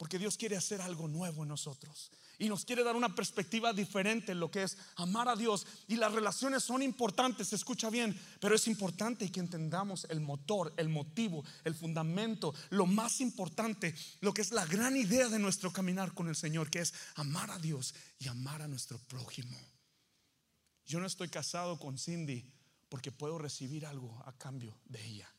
Porque 0.00 0.18
Dios 0.18 0.38
quiere 0.38 0.56
hacer 0.56 0.80
algo 0.80 1.08
nuevo 1.08 1.42
en 1.42 1.50
nosotros. 1.50 2.10
Y 2.38 2.48
nos 2.48 2.64
quiere 2.64 2.82
dar 2.82 2.96
una 2.96 3.14
perspectiva 3.14 3.74
diferente 3.74 4.32
en 4.32 4.40
lo 4.40 4.50
que 4.50 4.62
es 4.62 4.78
amar 4.96 5.28
a 5.28 5.36
Dios. 5.36 5.66
Y 5.88 5.96
las 5.96 6.10
relaciones 6.10 6.64
son 6.64 6.80
importantes, 6.80 7.48
se 7.48 7.56
escucha 7.56 7.90
bien. 7.90 8.18
Pero 8.40 8.54
es 8.54 8.66
importante 8.66 9.30
que 9.30 9.40
entendamos 9.40 10.06
el 10.08 10.22
motor, 10.22 10.72
el 10.78 10.88
motivo, 10.88 11.44
el 11.64 11.74
fundamento. 11.74 12.54
Lo 12.70 12.86
más 12.86 13.20
importante, 13.20 13.94
lo 14.22 14.32
que 14.32 14.40
es 14.40 14.52
la 14.52 14.64
gran 14.64 14.96
idea 14.96 15.28
de 15.28 15.38
nuestro 15.38 15.70
caminar 15.70 16.14
con 16.14 16.28
el 16.28 16.34
Señor. 16.34 16.70
Que 16.70 16.78
es 16.78 16.94
amar 17.16 17.50
a 17.50 17.58
Dios 17.58 17.94
y 18.18 18.28
amar 18.28 18.62
a 18.62 18.68
nuestro 18.68 18.96
prójimo. 19.00 19.54
Yo 20.86 20.98
no 20.98 21.04
estoy 21.04 21.28
casado 21.28 21.78
con 21.78 21.98
Cindy 21.98 22.50
porque 22.88 23.12
puedo 23.12 23.36
recibir 23.36 23.84
algo 23.84 24.18
a 24.24 24.32
cambio 24.32 24.80
de 24.86 25.04
ella 25.04 25.30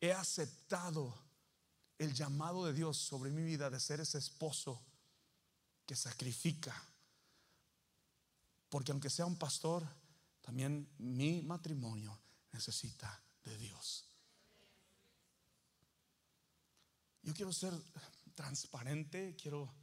he 0.00 0.12
aceptado 0.12 1.27
el 1.98 2.14
llamado 2.14 2.64
de 2.64 2.72
Dios 2.72 2.96
sobre 2.96 3.30
mi 3.30 3.42
vida 3.42 3.68
de 3.68 3.80
ser 3.80 4.00
ese 4.00 4.18
esposo 4.18 4.80
que 5.84 5.96
sacrifica. 5.96 6.74
Porque 8.68 8.92
aunque 8.92 9.10
sea 9.10 9.26
un 9.26 9.36
pastor, 9.36 9.86
también 10.40 10.88
mi 10.98 11.42
matrimonio 11.42 12.18
necesita 12.52 13.20
de 13.42 13.58
Dios. 13.58 14.04
Yo 17.22 17.34
quiero 17.34 17.52
ser 17.52 17.74
transparente, 18.34 19.36
quiero... 19.36 19.74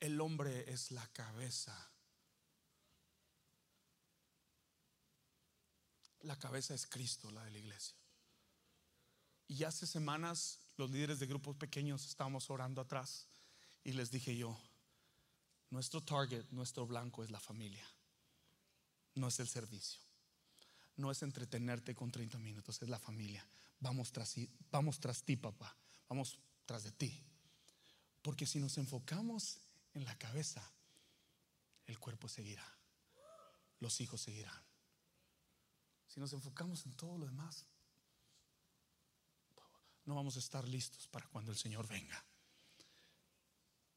El 0.00 0.20
hombre 0.20 0.72
es 0.72 0.92
la 0.92 1.06
cabeza. 1.08 1.95
La 6.26 6.36
cabeza 6.36 6.74
es 6.74 6.88
Cristo, 6.88 7.30
la 7.30 7.44
de 7.44 7.52
la 7.52 7.58
iglesia. 7.58 7.94
Y 9.46 9.62
hace 9.62 9.86
semanas 9.86 10.58
los 10.76 10.90
líderes 10.90 11.20
de 11.20 11.28
grupos 11.28 11.54
pequeños 11.54 12.04
estábamos 12.04 12.50
orando 12.50 12.80
atrás 12.80 13.28
y 13.84 13.92
les 13.92 14.10
dije 14.10 14.36
yo, 14.36 14.58
nuestro 15.70 16.02
target, 16.02 16.44
nuestro 16.50 16.84
blanco 16.84 17.22
es 17.22 17.30
la 17.30 17.38
familia, 17.38 17.86
no 19.14 19.28
es 19.28 19.38
el 19.38 19.46
servicio, 19.46 20.00
no 20.96 21.12
es 21.12 21.22
entretenerte 21.22 21.94
con 21.94 22.10
30 22.10 22.38
minutos, 22.38 22.82
es 22.82 22.88
la 22.88 22.98
familia. 22.98 23.46
Vamos 23.78 24.10
tras, 24.10 24.34
vamos 24.72 24.98
tras 24.98 25.22
ti, 25.22 25.36
papá, 25.36 25.76
vamos 26.08 26.40
tras 26.64 26.82
de 26.82 26.90
ti. 26.90 27.22
Porque 28.20 28.46
si 28.46 28.58
nos 28.58 28.78
enfocamos 28.78 29.58
en 29.94 30.04
la 30.04 30.18
cabeza, 30.18 30.68
el 31.86 32.00
cuerpo 32.00 32.28
seguirá. 32.28 32.66
Los 33.78 34.00
hijos 34.00 34.22
seguirán. 34.22 34.65
Si 36.16 36.20
nos 36.20 36.32
enfocamos 36.32 36.86
en 36.86 36.94
todo 36.94 37.18
lo 37.18 37.26
demás, 37.26 37.66
no 40.06 40.14
vamos 40.14 40.36
a 40.36 40.38
estar 40.38 40.66
listos 40.66 41.06
para 41.08 41.28
cuando 41.28 41.52
el 41.52 41.58
Señor 41.58 41.86
venga. 41.86 42.24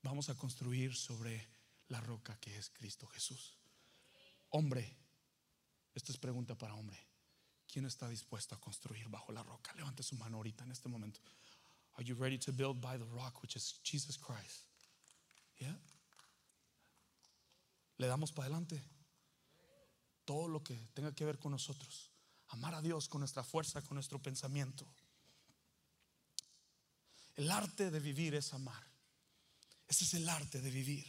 Vamos 0.04 0.28
a 0.28 0.36
construir 0.36 0.94
sobre 0.94 1.48
la 1.88 2.02
roca 2.02 2.38
que 2.42 2.58
es 2.58 2.72
Cristo 2.72 3.08
Jesús. 3.08 3.58
Hombre, 4.50 4.98
esta 5.94 6.12
es 6.12 6.18
pregunta 6.18 6.58
para 6.58 6.76
hombre. 6.76 7.00
¿Quién 7.66 7.86
está 7.86 8.10
dispuesto 8.10 8.54
a 8.54 8.60
construir 8.60 9.08
bajo 9.08 9.32
la 9.32 9.42
roca? 9.42 9.74
Levante 9.76 10.04
su 10.04 10.18
mano 10.18 10.36
ahorita 10.36 10.66
en 10.66 10.74
este 10.74 10.90
momento. 10.90 11.22
Are 11.94 12.04
you 12.04 12.16
ready 12.16 12.38
to 12.38 12.52
build 12.52 12.82
by 12.82 12.98
the 12.98 13.06
rock, 13.06 13.42
which 13.42 13.56
is 13.56 13.80
Jesus 13.82 14.18
Christ? 14.18 14.66
Le 17.96 18.08
damos 18.08 18.34
para 18.34 18.48
adelante 18.48 18.84
todo 20.26 20.48
lo 20.48 20.62
que 20.62 20.76
tenga 20.94 21.16
que 21.16 21.24
ver 21.24 21.40
con 21.40 21.54
nosotros. 21.54 22.09
Amar 22.50 22.76
a 22.76 22.82
Dios 22.82 23.08
con 23.08 23.20
nuestra 23.20 23.44
fuerza, 23.44 23.82
con 23.82 23.96
nuestro 23.96 24.20
pensamiento. 24.22 24.86
El 27.36 27.52
arte 27.52 27.90
de 27.92 28.00
vivir 28.00 28.36
es 28.36 28.54
amar. 28.54 28.84
Ese 29.88 30.04
es 30.04 30.14
el 30.16 30.28
arte 30.28 30.62
de 30.62 30.70
vivir. 30.70 31.06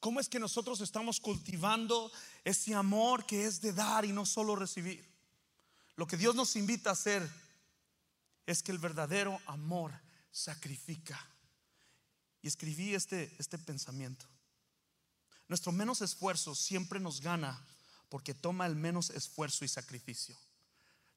¿Cómo 0.00 0.18
es 0.18 0.28
que 0.28 0.40
nosotros 0.40 0.80
estamos 0.80 1.20
cultivando 1.20 2.10
ese 2.42 2.74
amor 2.74 3.24
que 3.24 3.46
es 3.46 3.60
de 3.60 3.72
dar 3.72 4.04
y 4.04 4.12
no 4.12 4.26
solo 4.26 4.56
recibir? 4.56 5.08
Lo 5.96 6.06
que 6.06 6.16
Dios 6.16 6.34
nos 6.34 6.56
invita 6.56 6.90
a 6.90 6.94
hacer 6.94 7.28
es 8.46 8.62
que 8.62 8.72
el 8.72 8.78
verdadero 8.78 9.40
amor 9.46 9.92
sacrifica. 10.32 11.24
Y 12.42 12.48
escribí 12.48 12.94
este, 12.94 13.32
este 13.38 13.58
pensamiento. 13.58 14.26
Nuestro 15.46 15.70
menos 15.70 16.00
esfuerzo 16.00 16.54
siempre 16.54 16.98
nos 16.98 17.20
gana 17.20 17.64
porque 18.08 18.34
toma 18.34 18.66
el 18.66 18.74
menos 18.74 19.10
esfuerzo 19.10 19.64
y 19.64 19.68
sacrificio. 19.68 20.36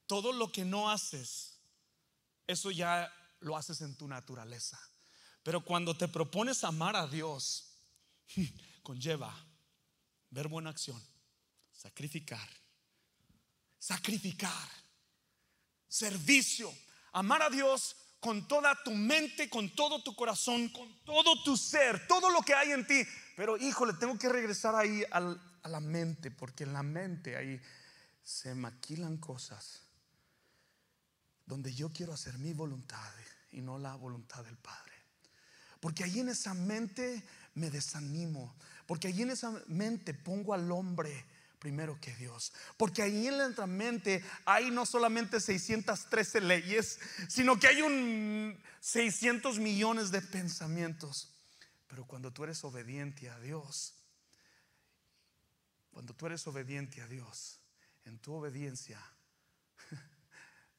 Todo 0.08 0.32
lo 0.32 0.52
que 0.52 0.66
no 0.66 0.90
haces, 0.90 1.60
eso 2.48 2.72
ya 2.72 3.12
lo 3.40 3.58
haces 3.58 3.82
en 3.82 3.96
tu 3.96 4.08
naturaleza. 4.08 4.80
Pero 5.44 5.64
cuando 5.64 5.96
te 5.96 6.08
propones 6.08 6.64
amar 6.64 6.96
a 6.96 7.08
Dios, 7.08 7.78
conlleva 8.84 9.34
ver 10.30 10.48
buena 10.48 10.72
acción, 10.72 11.02
sacrificar, 11.72 12.50
sacrificar, 13.80 14.70
servicio, 15.88 16.74
amar 17.14 17.44
a 17.44 17.50
Dios 17.50 17.96
con 18.20 18.48
toda 18.48 18.76
tu 18.84 18.92
mente, 18.92 19.50
con 19.50 19.70
todo 19.76 20.02
tu 20.02 20.16
corazón, 20.16 20.70
con 20.70 21.04
todo 21.04 21.44
tu 21.44 21.56
ser, 21.56 22.08
todo 22.08 22.30
lo 22.32 22.42
que 22.42 22.56
hay 22.56 22.72
en 22.72 22.88
ti. 22.88 23.04
Pero 23.36 23.56
híjole, 23.58 23.94
tengo 23.94 24.18
que 24.18 24.30
regresar 24.30 24.76
ahí 24.76 25.04
a 25.12 25.70
la 25.70 25.80
mente, 25.80 26.32
porque 26.32 26.64
en 26.64 26.74
la 26.74 26.82
mente 26.82 27.38
ahí 27.38 27.62
se 28.24 28.56
maquilan 28.56 29.18
cosas 29.18 29.85
donde 31.46 31.74
yo 31.74 31.90
quiero 31.90 32.14
hacer 32.14 32.38
mi 32.38 32.54
voluntad 32.54 33.12
y 33.52 33.62
no 33.62 33.78
la 33.78 33.96
voluntad 33.96 34.44
del 34.44 34.58
Padre. 34.58 34.94
Porque 35.80 36.04
ahí 36.04 36.20
en 36.20 36.30
esa 36.30 36.54
mente 36.54 37.24
me 37.54 37.70
desanimo, 37.70 38.56
porque 38.88 39.08
ahí 39.08 39.22
en 39.22 39.32
esa 39.32 39.52
mente 39.68 40.14
pongo 40.14 40.54
al 40.54 40.72
hombre 40.72 41.26
primero 41.60 42.00
que 42.00 42.16
Dios. 42.16 42.54
Porque 42.78 43.02
ahí 43.02 43.28
en 43.28 43.38
nuestra 43.38 43.66
mente 43.66 44.24
hay 44.46 44.70
no 44.70 44.86
solamente 44.86 45.40
613 45.40 46.42
leyes, 46.42 47.00
sino 47.28 47.60
que 47.60 47.68
hay 47.68 47.82
un 47.82 48.56
600 48.82 49.58
millones 49.60 50.12
de 50.12 50.22
pensamientos. 50.22 51.34
Pero 51.88 52.06
cuando 52.06 52.32
tú 52.32 52.44
eres 52.44 52.64
obediente 52.64 53.30
a 53.30 53.40
Dios, 53.40 53.94
cuando 55.92 56.14
tú 56.14 56.28
eres 56.28 56.46
obediente 56.46 57.02
a 57.02 57.08
Dios, 57.08 57.60
en 58.06 58.20
tu 58.20 58.34
obediencia, 58.34 59.00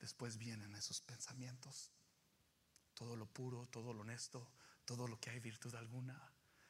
después 0.07 0.39
vienen 0.39 0.73
esos 0.77 1.01
pensamientos. 1.01 1.91
Todo 2.95 3.17
lo 3.17 3.27
puro, 3.27 3.67
todo 3.67 3.93
lo 3.93 4.03
honesto, 4.03 4.49
todo 4.85 5.09
lo 5.09 5.19
que 5.19 5.31
hay 5.31 5.41
virtud 5.41 5.75
alguna. 5.75 6.17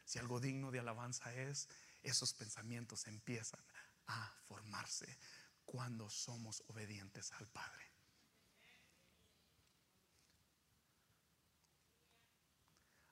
Si 0.07 0.19
algo 0.19 0.41
digno 0.41 0.71
de 0.71 0.79
alabanza 0.79 1.35
es, 1.35 1.69
esos 2.03 2.33
pensamientos 2.33 3.07
empiezan 3.07 3.61
a 4.07 4.33
formarse 4.49 5.19
cuando 5.67 6.09
somos 6.09 6.63
obedientes 6.69 7.31
al 7.33 7.47
Padre. 7.49 7.85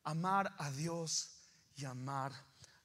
Amar 0.05 0.55
a 0.57 0.71
Dios 0.71 1.51
y 1.77 1.85
amar 1.85 2.33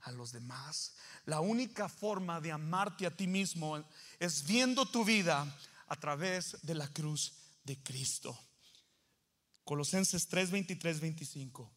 a 0.02 0.12
los 0.12 0.34
demás. 0.34 0.94
La 1.24 1.40
única 1.40 1.88
forma 1.88 2.42
de 2.42 2.52
amarte 2.52 3.06
a 3.06 3.16
ti 3.16 3.28
mismo 3.28 3.82
es 4.20 4.46
viendo 4.46 4.86
tu 4.86 5.06
vida 5.06 5.48
a 5.90 5.96
través 5.96 6.58
de 6.62 6.76
la 6.76 6.88
cruz 6.88 7.34
de 7.64 7.78
Cristo. 7.82 8.38
Colosenses 9.64 10.28
3, 10.28 10.52
23, 10.52 11.00
25. 11.00 11.72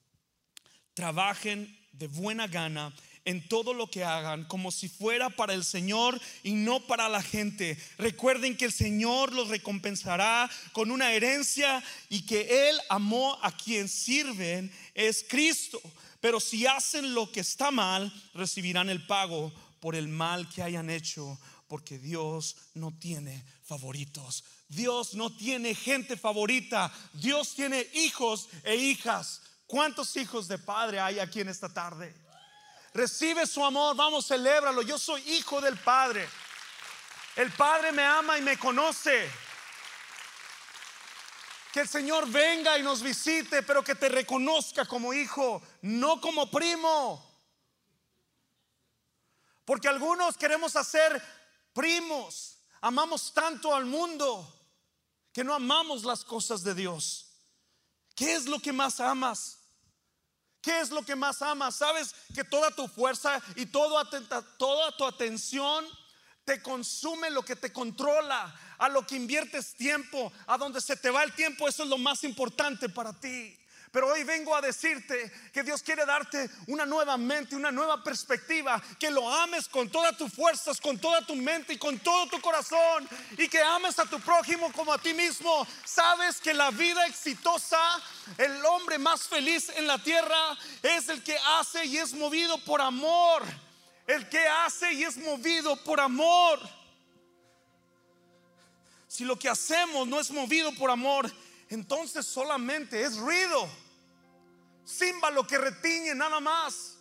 Trabajen 0.94 1.79
de 1.92 2.07
buena 2.07 2.46
gana 2.46 2.94
en 3.25 3.46
todo 3.48 3.72
lo 3.72 3.88
que 3.88 4.05
hagan, 4.05 4.44
como 4.44 4.72
si 4.72 4.88
fuera 4.88 5.31
para 5.31 5.55
el 5.55 5.64
Señor 5.64 6.20
y 6.42 6.53
no 6.53 6.81
para 6.87 7.09
la 7.09 7.22
gente. 7.22 7.79
Recuerden 7.98 8.57
que 8.57 8.64
el 8.64 8.72
Señor 8.72 9.33
los 9.33 9.48
recompensará 9.48 10.51
con 10.72 10.90
una 10.90 11.12
herencia 11.12 11.83
y 12.09 12.22
que 12.22 12.68
Él 12.68 12.79
amó 12.88 13.38
a 13.42 13.57
quien 13.57 13.88
sirven 13.88 14.72
es 14.94 15.25
Cristo. 15.29 15.81
Pero 16.20 16.40
si 16.40 16.66
hacen 16.66 17.14
lo 17.14 17.31
que 17.31 17.40
está 17.40 17.70
mal, 17.70 18.12
recibirán 18.35 18.88
el 18.88 19.07
pago 19.07 19.53
por 19.81 19.96
el 19.96 20.09
mal 20.09 20.48
que 20.48 20.62
hayan 20.62 20.90
hecho, 20.90 21.38
porque 21.72 21.98
Dios 21.98 22.54
no 22.74 22.92
tiene 22.98 23.42
favoritos. 23.64 24.44
Dios 24.68 25.14
no 25.14 25.35
tiene 25.35 25.74
gente 25.74 26.18
favorita. 26.18 26.92
Dios 27.14 27.54
tiene 27.54 27.88
hijos 27.94 28.50
e 28.62 28.76
hijas. 28.76 29.40
¿Cuántos 29.66 30.14
hijos 30.18 30.48
de 30.48 30.58
padre 30.58 31.00
hay 31.00 31.18
aquí 31.18 31.40
en 31.40 31.48
esta 31.48 31.72
tarde? 31.72 32.14
Recibe 32.92 33.46
su 33.46 33.64
amor, 33.64 33.96
vamos, 33.96 34.26
celébralo. 34.26 34.82
Yo 34.82 34.98
soy 34.98 35.22
hijo 35.30 35.62
del 35.62 35.78
Padre. 35.78 36.28
El 37.37 37.50
Padre 37.52 37.90
me 37.90 38.02
ama 38.02 38.37
y 38.37 38.42
me 38.42 38.58
conoce. 38.58 39.30
Que 41.72 41.80
el 41.80 41.88
Señor 41.88 42.28
venga 42.28 42.76
y 42.76 42.82
nos 42.82 43.00
visite, 43.00 43.62
pero 43.62 43.82
que 43.82 43.94
te 43.94 44.11
reconozca 44.11 44.85
como 44.85 45.14
hijo, 45.14 45.62
no 45.80 46.20
como 46.20 46.50
primo. 46.50 47.32
Porque 49.64 49.88
algunos 49.88 50.37
queremos 50.37 50.76
hacer 50.76 51.40
primos. 51.72 52.58
Amamos 52.80 53.32
tanto 53.32 53.74
al 53.74 53.85
mundo 53.85 54.46
que 55.32 55.44
no 55.44 55.54
amamos 55.54 56.04
las 56.04 56.24
cosas 56.24 56.62
de 56.62 56.74
Dios. 56.74 57.28
¿Qué 58.14 58.35
es 58.35 58.46
lo 58.46 58.58
que 58.58 58.72
más 58.72 59.00
amas? 59.00 59.58
¿Qué 60.61 60.80
es 60.80 60.90
lo 60.90 61.02
que 61.02 61.16
más 61.16 61.42
amas? 61.42 61.76
¿Sabes 61.76 62.14
que 62.35 62.44
toda 62.44 62.70
tu 62.70 62.87
fuerza 62.87 63.42
y 63.56 63.66
toda, 63.66 64.08
tu 64.96 65.04
atención 65.04 65.85
te 66.44 66.62
consume 66.62 67.30
lo 67.30 67.44
que 67.44 67.56
te 67.56 67.72
controla, 67.72 68.54
a 68.78 68.88
lo 68.88 69.06
que 69.06 69.16
inviertes 69.16 69.74
tiempo, 69.74 70.32
a 70.46 70.58
donde 70.58 70.80
se 70.80 70.96
te 70.96 71.11
va 71.11 71.24
el 71.24 71.32
tiempo? 71.35 71.66
Eso 71.66 71.82
es 71.82 71.88
lo 71.88 71.98
más 71.98 72.22
importante 72.24 72.88
para 72.88 73.12
ti. 73.12 73.58
Pero 73.92 74.09
hoy 74.09 74.24
vengo 74.24 74.57
a 74.57 74.62
decirte 74.62 75.31
que 75.52 75.62
Dios 75.62 75.83
quiere 75.83 76.07
darte 76.07 76.48
una 76.68 76.87
nueva 76.87 77.18
mente, 77.18 77.55
una 77.55 77.70
nueva 77.70 78.02
perspectiva, 78.02 78.83
que 78.98 79.11
lo 79.11 79.31
ames 79.31 79.68
con 79.68 79.90
todas 79.90 80.16
tus 80.16 80.33
fuerzas, 80.33 80.81
con 80.81 80.98
toda 80.98 81.20
tu 81.26 81.37
mente 81.37 81.74
y 81.74 81.78
con 81.78 81.98
todo 81.98 82.26
tu 82.26 82.40
corazón, 82.40 83.07
y 83.37 83.46
que 83.48 83.61
ames 83.61 83.98
a 83.98 84.07
tu 84.07 84.18
prójimo 84.18 84.72
como 84.72 84.94
a 84.94 84.98
ti 84.98 85.12
mismo. 85.12 85.66
Sabes 85.85 86.40
que 86.40 86.55
la 86.55 86.70
vida 86.70 87.07
exitosa, 87.07 87.78
el 88.38 88.64
hombre 88.64 88.96
más 88.96 89.28
feliz 89.28 89.68
en 89.76 89.87
la 89.87 89.98
tierra, 89.98 90.57
es 90.83 91.11
el 91.11 91.22
que 91.22 91.37
hace 91.59 91.85
y 91.85 91.98
es 91.98 92.14
movido 92.14 92.57
por 92.64 92.81
amor. 92.81 93.42
El 94.07 94.26
que 94.31 94.40
hace 94.40 94.90
y 94.94 95.05
es 95.05 95.18
movido 95.18 95.76
por 95.85 96.00
amor. 96.00 96.59
Si 99.07 99.26
lo 99.26 99.38
que 99.38 99.50
hacemos 99.50 100.09
no 100.09 100.18
es 100.18 100.31
movido 100.31 100.72
por 100.76 100.90
amor, 100.90 101.31
entonces 101.68 102.26
solamente 102.26 103.02
es 103.02 103.18
ruido 103.18 103.82
símbolo 104.85 105.47
que 105.47 105.59
retiñe 105.59 106.14
nada 106.14 106.40
más. 106.40 106.99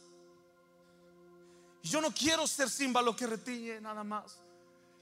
Yo 1.83 1.99
no 2.01 2.11
quiero 2.11 2.45
ser 2.47 2.69
símbolo 2.69 3.15
que 3.15 3.27
retiñe 3.27 3.81
nada 3.81 4.03
más. 4.03 4.37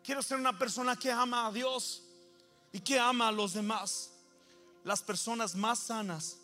Quiero 0.04 0.24
ser 0.24 0.38
una 0.38 0.58
persona 0.58 0.96
que 0.96 1.12
ama 1.12 1.48
a 1.48 1.52
Dios 1.52 2.04
y 2.72 2.80
que 2.80 3.00
ama 3.00 3.28
a 3.28 3.32
los 3.32 3.54
demás. 3.54 4.12
Las 4.84 5.02
personas 5.02 5.56
más 5.56 5.80
sanas 5.80 6.38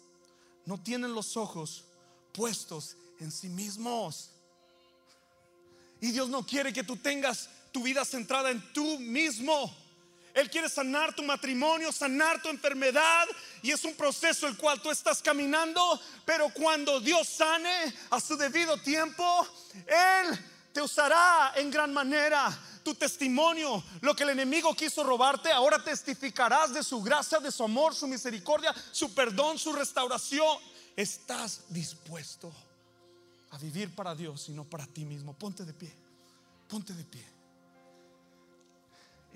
no 0.65 0.81
tienen 0.81 1.13
los 1.13 1.37
ojos 1.37 1.85
puestos 2.33 2.97
en 3.19 3.31
sí 3.31 3.47
mismos. 3.47 4.31
Y 6.01 6.11
Dios 6.11 6.29
no 6.29 6.45
quiere 6.45 6.73
que 6.73 6.83
tú 6.83 6.97
tengas 6.97 7.49
tu 7.71 7.83
vida 7.83 8.03
centrada 8.03 8.51
en 8.51 8.61
tú 8.73 8.99
mismo. 8.99 9.73
Él 10.35 10.49
quiere 10.49 10.67
sanar 10.67 11.15
tu 11.15 11.23
matrimonio, 11.23 11.93
sanar 11.93 12.41
tu 12.41 12.49
enfermedad. 12.49 13.25
Y 13.63 13.71
es 13.71 13.85
un 13.85 13.95
proceso 13.95 14.47
el 14.47 14.57
cual 14.57 14.81
tú 14.81 14.91
estás 14.91 15.21
caminando. 15.21 15.81
Pero 16.25 16.49
cuando 16.49 16.99
Dios 16.99 17.25
sane 17.29 17.93
a 18.09 18.19
su 18.19 18.35
debido 18.35 18.77
tiempo, 18.81 19.47
Él 19.87 20.37
te 20.73 20.81
usará 20.81 21.53
en 21.55 21.71
gran 21.71 21.93
manera. 21.93 22.53
Tu 22.83 22.93
testimonio, 22.93 23.81
lo 24.01 24.13
que 24.13 24.23
el 24.23 24.31
enemigo 24.31 24.75
quiso 24.75 25.03
robarte, 25.03 25.51
ahora 25.51 25.81
testificarás 25.81 26.73
de 26.73 26.83
su 26.83 27.01
gracia, 27.01 27.39
de 27.39 27.51
su 27.51 27.63
amor, 27.63 27.95
su 27.95 28.05
misericordia, 28.05 28.75
su 28.91 29.15
perdón, 29.15 29.57
su 29.57 29.71
restauración. 29.71 30.57
Estás 30.97 31.61
dispuesto 31.69 32.53
a 33.51 33.57
vivir 33.57 33.95
para 33.95 34.13
Dios 34.13 34.49
y 34.49 34.51
no 34.51 34.65
para 34.65 34.85
ti 34.85 35.05
mismo. 35.05 35.33
Ponte 35.33 35.63
de 35.63 35.73
pie. 35.73 35.95
Ponte 36.67 36.93
de 36.93 37.05
pie 37.05 37.34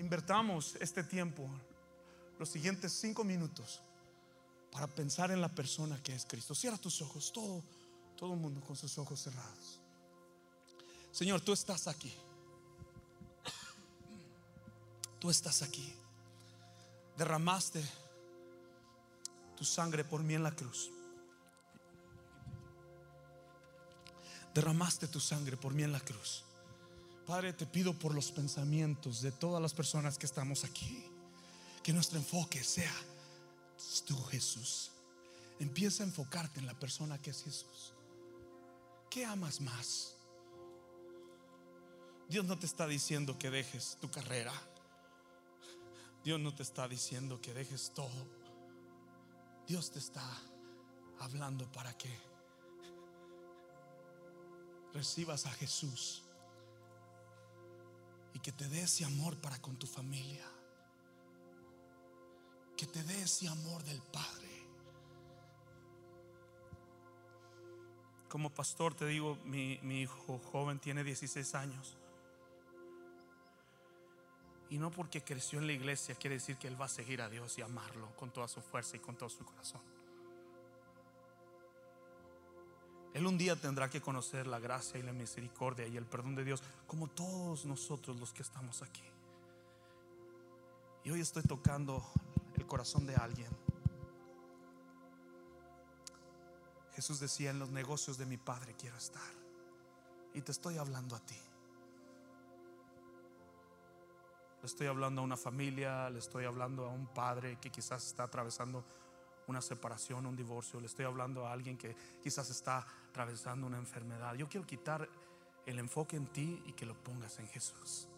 invertamos 0.00 0.76
este 0.80 1.04
tiempo, 1.04 1.48
los 2.38 2.48
siguientes 2.48 2.92
cinco 2.92 3.22
minutos, 3.22 3.82
para 4.72 4.86
pensar 4.86 5.30
en 5.30 5.40
la 5.40 5.48
persona 5.48 6.02
que 6.02 6.14
es 6.14 6.24
Cristo. 6.24 6.54
Cierra 6.54 6.78
tus 6.78 7.02
ojos, 7.02 7.32
todo, 7.32 7.62
todo 8.16 8.32
el 8.34 8.40
mundo 8.40 8.60
con 8.60 8.76
sus 8.76 8.96
ojos 8.98 9.20
cerrados. 9.20 9.80
Señor, 11.12 11.40
tú 11.42 11.52
estás 11.52 11.86
aquí. 11.86 12.12
Tú 15.18 15.28
estás 15.28 15.60
aquí. 15.60 15.92
Derramaste 17.18 17.84
tu 19.56 19.64
sangre 19.64 20.02
por 20.02 20.22
mí 20.22 20.34
en 20.34 20.42
la 20.42 20.52
cruz. 20.52 20.90
Derramaste 24.54 25.08
tu 25.08 25.20
sangre 25.20 25.58
por 25.58 25.74
mí 25.74 25.82
en 25.82 25.92
la 25.92 26.00
cruz. 26.00 26.44
Padre, 27.30 27.52
te 27.52 27.64
pido 27.64 27.96
por 27.96 28.12
los 28.12 28.32
pensamientos 28.32 29.22
de 29.22 29.30
todas 29.30 29.62
las 29.62 29.72
personas 29.72 30.18
que 30.18 30.26
estamos 30.26 30.64
aquí, 30.64 31.04
que 31.80 31.92
nuestro 31.92 32.18
enfoque 32.18 32.64
sea 32.64 32.92
tú, 34.04 34.20
Jesús. 34.24 34.90
Empieza 35.60 36.02
a 36.02 36.06
enfocarte 36.06 36.58
en 36.58 36.66
la 36.66 36.74
persona 36.74 37.22
que 37.22 37.30
es 37.30 37.44
Jesús. 37.44 37.92
¿Qué 39.08 39.24
amas 39.24 39.60
más? 39.60 40.16
Dios 42.28 42.44
no 42.46 42.58
te 42.58 42.66
está 42.66 42.88
diciendo 42.88 43.38
que 43.38 43.48
dejes 43.48 43.96
tu 44.00 44.10
carrera. 44.10 44.52
Dios 46.24 46.40
no 46.40 46.52
te 46.52 46.64
está 46.64 46.88
diciendo 46.88 47.40
que 47.40 47.54
dejes 47.54 47.92
todo. 47.94 48.26
Dios 49.68 49.92
te 49.92 50.00
está 50.00 50.28
hablando 51.20 51.70
para 51.70 51.96
que 51.96 52.10
recibas 54.92 55.46
a 55.46 55.52
Jesús 55.52 56.24
y 58.34 58.38
que 58.38 58.52
te 58.52 58.68
dé 58.68 58.82
ese 58.82 59.04
amor 59.04 59.36
para 59.40 59.60
con 59.60 59.76
tu 59.76 59.86
familia. 59.86 60.44
Que 62.76 62.86
te 62.86 63.02
dé 63.02 63.22
ese 63.22 63.48
amor 63.48 63.82
del 63.84 64.00
Padre. 64.02 64.48
Como 68.28 68.50
pastor 68.50 68.94
te 68.94 69.06
digo, 69.06 69.36
mi, 69.44 69.78
mi 69.82 70.02
hijo 70.02 70.38
joven 70.38 70.78
tiene 70.78 71.02
16 71.02 71.54
años. 71.54 71.96
Y 74.70 74.78
no 74.78 74.90
porque 74.92 75.22
creció 75.22 75.58
en 75.58 75.66
la 75.66 75.72
iglesia 75.72 76.14
quiere 76.14 76.36
decir 76.36 76.56
que 76.56 76.68
él 76.68 76.80
va 76.80 76.84
a 76.84 76.88
seguir 76.88 77.20
a 77.22 77.28
Dios 77.28 77.58
y 77.58 77.62
amarlo 77.62 78.14
con 78.16 78.30
toda 78.30 78.46
su 78.46 78.60
fuerza 78.60 78.96
y 78.96 79.00
con 79.00 79.16
todo 79.16 79.28
su 79.28 79.44
corazón. 79.44 79.82
Él 83.12 83.26
un 83.26 83.36
día 83.36 83.56
tendrá 83.56 83.90
que 83.90 84.00
conocer 84.00 84.46
la 84.46 84.60
gracia 84.60 84.98
y 84.98 85.02
la 85.02 85.12
misericordia 85.12 85.86
y 85.86 85.96
el 85.96 86.06
perdón 86.06 86.36
de 86.36 86.44
Dios, 86.44 86.62
como 86.86 87.08
todos 87.08 87.64
nosotros 87.66 88.18
los 88.20 88.32
que 88.32 88.42
estamos 88.42 88.82
aquí. 88.82 89.02
Y 91.02 91.10
hoy 91.10 91.20
estoy 91.20 91.42
tocando 91.42 92.04
el 92.54 92.66
corazón 92.66 93.06
de 93.06 93.16
alguien. 93.16 93.50
Jesús 96.94 97.18
decía, 97.18 97.50
en 97.50 97.58
los 97.58 97.70
negocios 97.70 98.18
de 98.18 98.26
mi 98.26 98.36
Padre 98.36 98.74
quiero 98.78 98.96
estar. 98.96 99.22
Y 100.34 100.42
te 100.42 100.52
estoy 100.52 100.78
hablando 100.78 101.16
a 101.16 101.20
ti. 101.20 101.38
Le 104.60 104.66
estoy 104.66 104.86
hablando 104.86 105.22
a 105.22 105.24
una 105.24 105.38
familia, 105.38 106.10
le 106.10 106.18
estoy 106.18 106.44
hablando 106.44 106.84
a 106.84 106.90
un 106.90 107.06
padre 107.06 107.58
que 107.58 107.70
quizás 107.70 108.06
está 108.06 108.24
atravesando 108.24 108.84
una 109.46 109.62
separación, 109.62 110.26
un 110.26 110.36
divorcio, 110.36 110.78
le 110.80 110.86
estoy 110.86 111.06
hablando 111.06 111.46
a 111.46 111.52
alguien 111.52 111.78
que 111.78 111.96
quizás 112.22 112.50
está 112.50 112.86
atravesando 113.10 113.66
una 113.66 113.78
enfermedad. 113.78 114.34
Yo 114.34 114.48
quiero 114.48 114.66
quitar 114.66 115.08
el 115.66 115.78
enfoque 115.78 116.16
en 116.16 116.26
ti 116.26 116.62
y 116.66 116.72
que 116.72 116.86
lo 116.86 116.94
pongas 116.94 117.38
en 117.38 117.48
Jesús. 117.48 118.08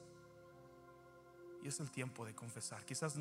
Y 1.63 1.69
es 1.69 1.81
el 1.81 1.91
tiempo 1.91 2.25
de 2.25 2.35
confesar. 2.35 2.85
Quizás 2.85 3.19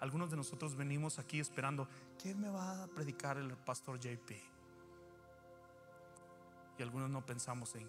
algunos 0.00 0.30
de 0.30 0.36
nosotros 0.36 0.76
venimos 0.76 1.18
aquí 1.18 1.40
esperando, 1.40 1.88
¿qué 2.22 2.34
me 2.34 2.48
va 2.48 2.84
a 2.84 2.86
predicar 2.86 3.38
el 3.38 3.56
pastor 3.56 3.98
JP? 3.98 4.30
Y 6.78 6.82
algunos 6.82 7.10
no 7.10 7.24
pensamos 7.24 7.74
en, 7.74 7.88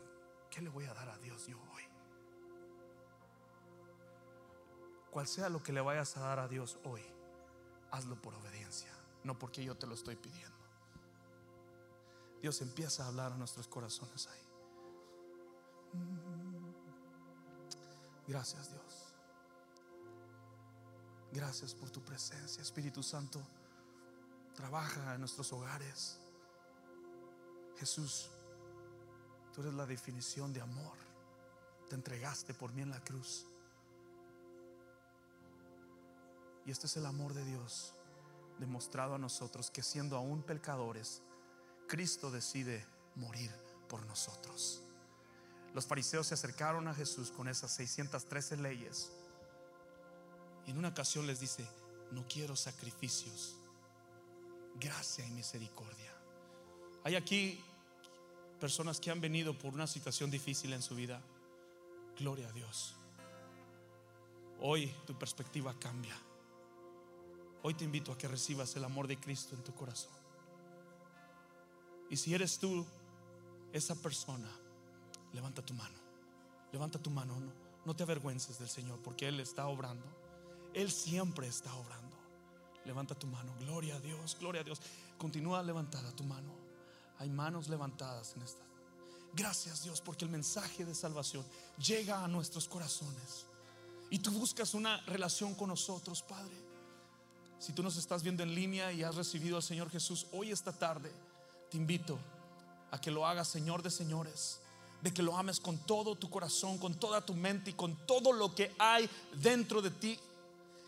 ¿qué 0.49 0.61
le 0.61 0.69
voy 0.69 0.85
a 0.85 0.93
dar 0.93 1.09
a 1.09 1.17
Dios 1.17 1.47
yo 1.47 1.59
hoy? 1.73 1.83
cual 5.15 5.27
sea 5.27 5.47
lo 5.47 5.63
que 5.63 5.71
le 5.71 5.79
vayas 5.79 6.17
a 6.17 6.19
dar 6.19 6.39
a 6.39 6.47
Dios 6.49 6.77
hoy, 6.83 7.01
hazlo 7.89 8.21
por 8.21 8.35
obediencia, 8.35 8.91
no 9.23 9.39
porque 9.39 9.63
yo 9.63 9.73
te 9.77 9.87
lo 9.87 9.93
estoy 9.93 10.17
pidiendo. 10.17 10.54
Dios 12.45 12.61
empieza 12.61 13.03
a 13.03 13.07
hablar 13.07 13.31
a 13.31 13.37
nuestros 13.37 13.67
corazones 13.67 14.27
ahí. 14.27 14.47
Gracias 18.27 18.69
Dios. 18.69 19.15
Gracias 21.31 21.73
por 21.73 21.89
tu 21.89 22.03
presencia, 22.03 22.61
Espíritu 22.61 23.01
Santo. 23.01 23.41
Trabaja 24.53 25.15
en 25.15 25.21
nuestros 25.21 25.51
hogares. 25.53 26.19
Jesús, 27.79 28.29
tú 29.51 29.61
eres 29.61 29.73
la 29.73 29.87
definición 29.87 30.53
de 30.53 30.61
amor. 30.61 30.97
Te 31.89 31.95
entregaste 31.95 32.53
por 32.53 32.71
mí 32.73 32.83
en 32.83 32.91
la 32.91 33.03
cruz. 33.03 33.47
Y 36.63 36.69
este 36.69 36.85
es 36.85 36.95
el 36.95 37.07
amor 37.07 37.33
de 37.33 37.43
Dios 37.43 37.95
demostrado 38.59 39.15
a 39.15 39.17
nosotros 39.17 39.71
que 39.71 39.81
siendo 39.81 40.15
aún 40.15 40.43
pecadores, 40.43 41.23
Cristo 41.87 42.31
decide 42.31 42.85
morir 43.15 43.51
por 43.87 44.05
nosotros. 44.05 44.81
Los 45.73 45.85
fariseos 45.85 46.27
se 46.27 46.33
acercaron 46.33 46.87
a 46.87 46.93
Jesús 46.93 47.31
con 47.31 47.47
esas 47.47 47.71
613 47.75 48.57
leyes. 48.57 49.11
Y 50.65 50.71
en 50.71 50.77
una 50.77 50.89
ocasión 50.89 51.27
les 51.27 51.39
dice, 51.39 51.67
no 52.11 52.25
quiero 52.27 52.55
sacrificios, 52.55 53.55
gracia 54.79 55.25
y 55.25 55.31
misericordia. 55.31 56.11
Hay 57.03 57.15
aquí 57.15 57.63
personas 58.59 58.99
que 58.99 59.11
han 59.11 59.21
venido 59.21 59.57
por 59.57 59.73
una 59.73 59.85
situación 59.85 60.31
difícil 60.31 60.73
en 60.73 60.81
su 60.81 60.95
vida. 60.95 61.21
Gloria 62.17 62.47
a 62.47 62.51
Dios. 62.51 62.95
Hoy 64.61 64.91
tu 65.05 65.17
perspectiva 65.17 65.77
cambia. 65.77 66.15
Hoy 67.61 67.73
te 67.73 67.83
invito 67.83 68.11
a 68.11 68.17
que 68.17 68.27
recibas 68.27 68.75
el 68.75 68.85
amor 68.85 69.07
de 69.07 69.19
Cristo 69.19 69.55
en 69.55 69.63
tu 69.63 69.73
corazón. 69.73 70.24
Y 72.09 72.17
si 72.17 72.33
eres 72.33 72.57
tú 72.59 72.85
esa 73.73 73.95
persona, 73.95 74.49
levanta 75.33 75.63
tu 75.63 75.73
mano. 75.73 75.97
Levanta 76.71 76.99
tu 76.99 77.09
mano, 77.09 77.39
no, 77.39 77.51
no 77.85 77.95
te 77.95 78.03
avergüences 78.03 78.59
del 78.59 78.69
Señor 78.69 78.99
porque 79.01 79.27
Él 79.27 79.39
está 79.39 79.67
obrando. 79.67 80.05
Él 80.73 80.91
siempre 80.91 81.47
está 81.47 81.73
obrando. 81.75 82.15
Levanta 82.85 83.15
tu 83.15 83.27
mano. 83.27 83.53
Gloria 83.59 83.95
a 83.95 83.99
Dios, 83.99 84.37
gloria 84.39 84.61
a 84.61 84.63
Dios. 84.63 84.81
Continúa 85.17 85.63
levantada 85.63 86.15
tu 86.15 86.23
mano. 86.23 86.53
Hay 87.19 87.29
manos 87.29 87.69
levantadas 87.69 88.35
en 88.35 88.43
esta. 88.43 88.63
Gracias 89.33 89.83
Dios 89.83 90.01
porque 90.01 90.25
el 90.25 90.31
mensaje 90.31 90.85
de 90.85 90.95
salvación 90.95 91.45
llega 91.77 92.23
a 92.23 92.27
nuestros 92.27 92.67
corazones. 92.67 93.45
Y 94.09 94.19
tú 94.19 94.31
buscas 94.31 94.73
una 94.73 95.01
relación 95.07 95.55
con 95.55 95.69
nosotros, 95.69 96.21
Padre. 96.21 96.55
Si 97.57 97.73
tú 97.73 97.81
nos 97.81 97.97
estás 97.97 98.21
viendo 98.21 98.43
en 98.43 98.53
línea 98.53 98.91
y 98.91 99.03
has 99.03 99.15
recibido 99.15 99.57
al 99.57 99.63
Señor 99.63 99.89
Jesús 99.89 100.27
hoy 100.31 100.51
esta 100.51 100.71
tarde, 100.71 101.11
te 101.69 101.77
invito 101.77 102.17
a 102.91 102.99
que 102.99 103.11
lo 103.11 103.25
hagas 103.25 103.47
Señor 103.47 103.83
de 103.83 103.91
señores, 103.91 104.59
de 105.01 105.13
que 105.13 105.21
lo 105.21 105.37
ames 105.37 105.59
con 105.59 105.77
todo 105.77 106.15
tu 106.15 106.29
corazón, 106.29 106.77
con 106.77 106.95
toda 106.95 107.25
tu 107.25 107.33
mente 107.33 107.71
y 107.71 107.73
con 107.73 107.95
todo 108.05 108.31
lo 108.31 108.55
que 108.55 108.73
hay 108.79 109.09
dentro 109.33 109.81
de 109.81 109.91
ti. 109.91 110.19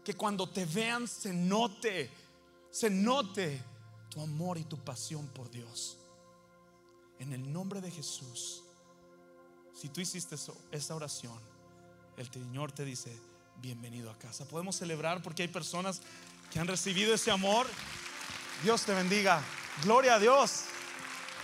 Que 0.04 0.14
cuando 0.14 0.50
te 0.50 0.66
vean 0.66 1.08
se 1.08 1.34
note, 1.34 2.10
se 2.72 2.90
note 2.90 3.62
tu 4.10 4.22
amor 4.22 4.58
y 4.58 4.64
tu 4.64 4.78
pasión 4.78 5.28
por 5.28 5.52
Dios. 5.52 5.98
En 7.20 7.34
el 7.34 7.52
nombre 7.52 7.82
de 7.82 7.92
Jesús, 7.92 8.64
si 9.74 9.90
tú 9.90 10.02
hiciste 10.02 10.36
esa 10.72 10.96
oración, 10.96 11.38
el 12.16 12.32
Señor 12.32 12.72
te 12.72 12.86
dice, 12.86 13.16
bienvenido 13.62 14.10
a 14.10 14.18
casa. 14.18 14.46
Podemos 14.46 14.76
celebrar 14.76 15.22
porque 15.22 15.44
hay 15.44 15.48
personas 15.50 16.02
que 16.52 16.60
han 16.60 16.68
recibido 16.68 17.14
ese 17.14 17.32
amor. 17.32 17.68
Dios 18.64 18.84
te 18.84 18.94
bendiga. 18.94 19.44
Gloria 19.84 20.16
a 20.16 20.20
Dios. 20.20 20.64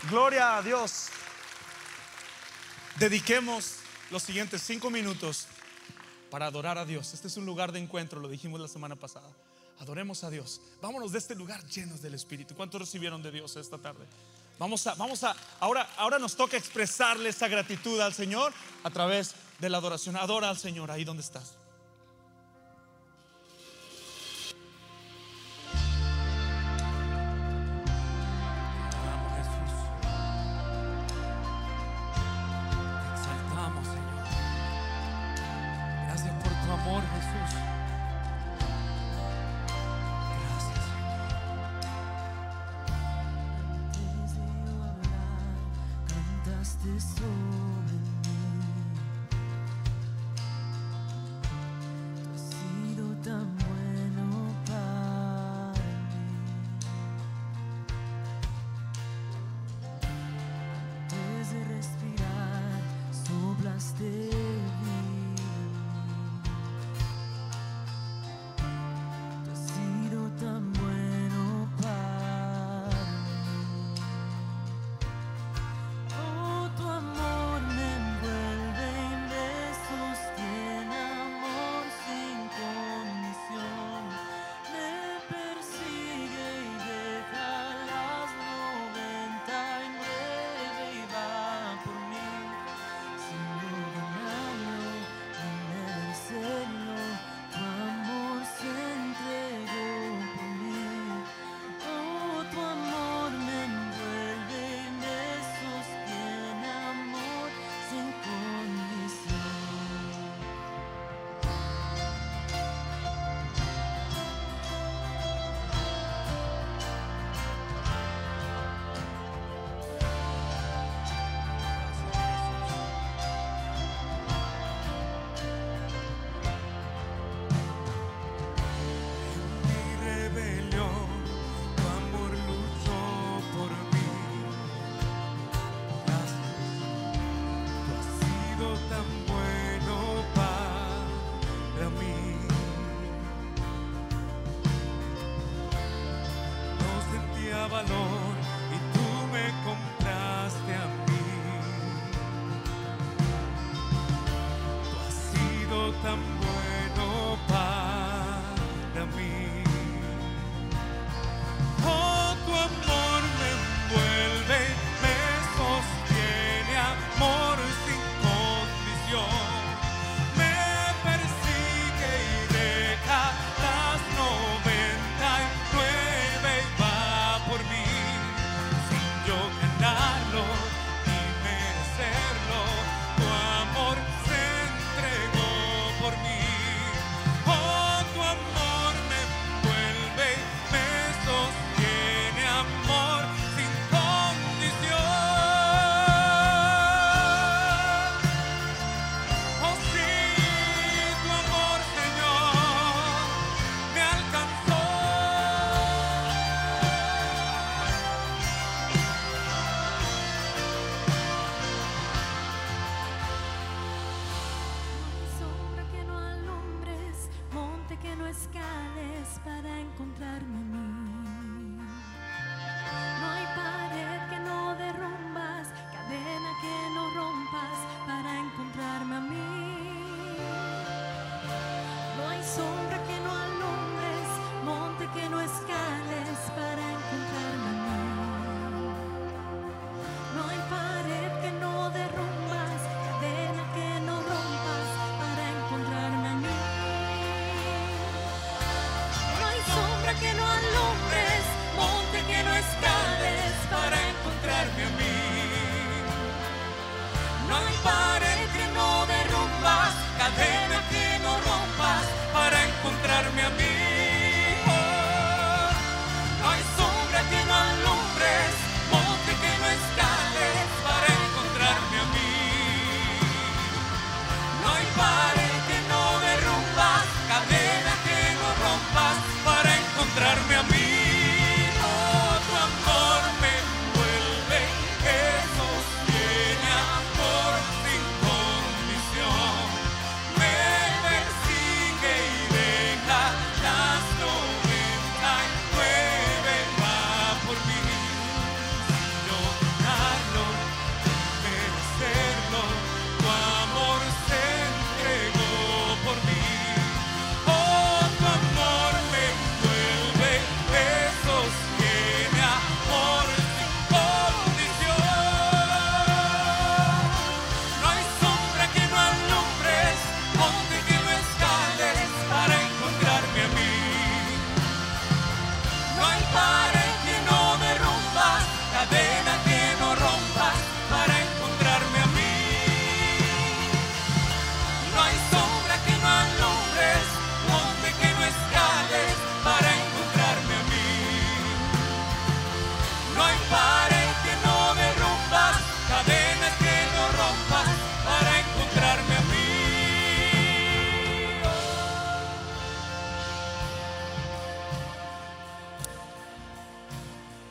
Gloria 0.09 0.57
a 0.57 0.61
Dios. 0.61 1.07
Dediquemos 2.97 3.75
los 4.11 4.23
siguientes 4.23 4.61
cinco 4.61 4.89
minutos 4.89 5.47
para 6.29 6.47
adorar 6.47 6.77
a 6.77 6.85
Dios. 6.85 7.13
Este 7.13 7.27
es 7.27 7.37
un 7.37 7.45
lugar 7.45 7.71
de 7.71 7.79
encuentro, 7.79 8.19
lo 8.19 8.27
dijimos 8.27 8.59
la 8.59 8.67
semana 8.67 8.95
pasada. 8.95 9.29
Adoremos 9.79 10.23
a 10.23 10.29
Dios. 10.29 10.61
Vámonos 10.81 11.11
de 11.11 11.19
este 11.19 11.35
lugar 11.35 11.63
llenos 11.65 12.01
del 12.01 12.15
Espíritu. 12.15 12.55
¿Cuántos 12.55 12.81
recibieron 12.81 13.21
de 13.21 13.31
Dios 13.31 13.55
esta 13.55 13.77
tarde? 13.77 14.05
Vamos 14.59 14.85
a, 14.87 14.95
vamos 14.95 15.23
a, 15.23 15.35
ahora, 15.59 15.89
ahora 15.97 16.19
nos 16.19 16.35
toca 16.35 16.57
expresarle 16.57 17.29
esa 17.29 17.47
gratitud 17.47 17.99
al 17.99 18.13
Señor 18.13 18.53
a 18.83 18.89
través 18.89 19.35
de 19.59 19.69
la 19.69 19.77
adoración. 19.77 20.15
Adora 20.15 20.49
al 20.49 20.57
Señor 20.57 20.89
ahí 20.91 21.03
donde 21.03 21.21
estás. 21.21 21.55
soul. 46.99 47.62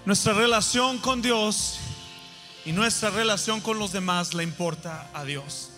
Nuestra 0.04 0.32
relación 0.32 0.98
con 0.98 1.22
Dios 1.22 1.78
y 2.64 2.72
nuestra 2.72 3.10
relación 3.10 3.60
con 3.60 3.78
los 3.78 3.92
demás 3.92 4.34
le 4.34 4.42
importa 4.42 5.08
a 5.14 5.24
Dios. 5.24 5.70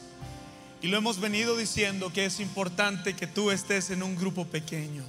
Y 0.81 0.87
lo 0.87 0.97
hemos 0.97 1.21
venido 1.21 1.59
diciendo 1.59 2.11
que 2.11 2.25
es 2.25 2.41
importante 2.41 3.15
que 3.15 3.27
tú 3.27 3.51
estés 3.51 3.91
en 3.91 4.03
un 4.03 4.17
grupo 4.17 4.47
pequeño. 4.47 5.05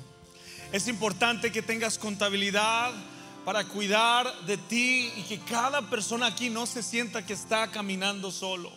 Es 0.74 0.90
importante 0.90 1.50
que 1.54 1.62
tengas 1.62 1.98
contabilidad 1.98 2.92
para 3.46 3.64
cuidar 3.64 4.30
de 4.48 4.58
ti 4.58 5.10
y 5.16 5.22
que 5.24 5.40
cada 5.40 5.90
persona 5.90 6.26
aquí 6.26 6.50
no 6.50 6.66
se 6.66 6.84
sienta 6.84 7.26
que 7.26 7.32
está 7.32 7.72
caminando 7.72 8.32
solo. 8.32 8.70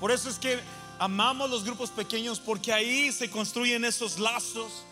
Por 0.00 0.12
eso 0.12 0.30
es 0.30 0.38
que 0.38 0.58
amamos 0.98 1.50
los 1.50 1.64
grupos 1.64 1.90
pequeños 1.90 2.40
porque 2.40 2.72
ahí 2.72 3.12
se 3.12 3.28
construyen 3.28 3.84
esos 3.84 4.18
lazos. 4.18 4.86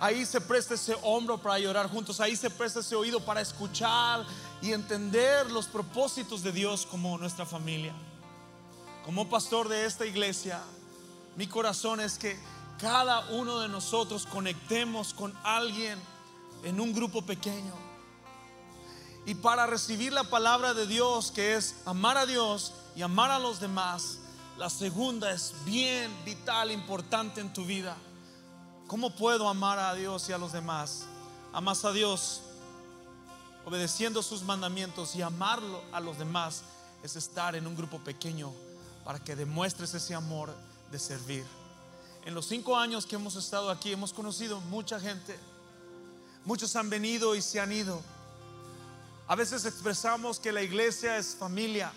Ahí 0.00 0.26
se 0.26 0.40
presta 0.40 0.74
ese 0.74 0.96
hombro 1.02 1.38
para 1.38 1.58
llorar 1.58 1.88
juntos. 1.88 2.20
Ahí 2.20 2.36
se 2.36 2.50
presta 2.50 2.80
ese 2.80 2.96
oído 2.96 3.20
para 3.20 3.40
escuchar 3.40 4.24
y 4.60 4.72
entender 4.72 5.50
los 5.50 5.66
propósitos 5.66 6.42
de 6.42 6.52
Dios 6.52 6.86
como 6.86 7.16
nuestra 7.18 7.46
familia. 7.46 7.94
Como 9.04 9.28
pastor 9.28 9.68
de 9.68 9.84
esta 9.84 10.06
iglesia, 10.06 10.60
mi 11.36 11.46
corazón 11.46 12.00
es 12.00 12.18
que 12.18 12.38
cada 12.78 13.30
uno 13.30 13.60
de 13.60 13.68
nosotros 13.68 14.26
conectemos 14.26 15.14
con 15.14 15.34
alguien 15.44 15.98
en 16.64 16.80
un 16.80 16.92
grupo 16.92 17.22
pequeño. 17.22 17.72
Y 19.26 19.34
para 19.36 19.66
recibir 19.66 20.12
la 20.12 20.24
palabra 20.24 20.74
de 20.74 20.86
Dios, 20.86 21.30
que 21.30 21.54
es 21.54 21.76
amar 21.86 22.18
a 22.18 22.26
Dios 22.26 22.74
y 22.94 23.02
amar 23.02 23.30
a 23.30 23.38
los 23.38 23.60
demás, 23.60 24.18
la 24.58 24.70
segunda 24.70 25.32
es 25.32 25.54
bien 25.64 26.12
vital, 26.24 26.70
importante 26.70 27.40
en 27.40 27.52
tu 27.52 27.64
vida. 27.64 27.96
¿Cómo 28.86 29.10
puedo 29.10 29.48
amar 29.48 29.78
a 29.78 29.94
Dios 29.94 30.28
y 30.28 30.32
a 30.32 30.38
los 30.38 30.52
demás? 30.52 31.06
Amas 31.52 31.84
a 31.84 31.92
Dios 31.92 32.42
obedeciendo 33.64 34.22
sus 34.22 34.42
mandamientos 34.42 35.16
y 35.16 35.22
amarlo 35.22 35.82
a 35.90 36.00
los 36.00 36.18
demás 36.18 36.62
es 37.02 37.16
estar 37.16 37.56
en 37.56 37.66
un 37.66 37.74
grupo 37.74 37.98
pequeño 37.98 38.52
para 39.04 39.18
que 39.18 39.36
demuestres 39.36 39.94
ese 39.94 40.14
amor 40.14 40.54
de 40.90 40.98
servir. 40.98 41.46
En 42.26 42.34
los 42.34 42.46
cinco 42.46 42.76
años 42.76 43.06
que 43.06 43.16
hemos 43.16 43.36
estado 43.36 43.70
aquí 43.70 43.92
hemos 43.92 44.12
conocido 44.12 44.60
mucha 44.60 45.00
gente. 45.00 45.38
Muchos 46.44 46.76
han 46.76 46.90
venido 46.90 47.34
y 47.34 47.40
se 47.40 47.60
han 47.60 47.72
ido. 47.72 48.02
A 49.26 49.34
veces 49.34 49.64
expresamos 49.64 50.38
que 50.38 50.52
la 50.52 50.62
iglesia 50.62 51.16
es 51.16 51.34
familia. 51.34 51.90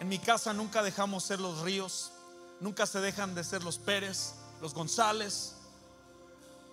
En 0.00 0.08
mi 0.08 0.18
casa 0.18 0.54
nunca 0.54 0.82
dejamos 0.82 1.24
ser 1.24 1.38
los 1.38 1.60
ríos, 1.60 2.12
nunca 2.60 2.86
se 2.86 3.00
dejan 3.00 3.34
de 3.34 3.44
ser 3.44 3.62
los 3.62 3.76
Pérez, 3.76 4.32
los 4.60 4.74
González, 4.74 5.54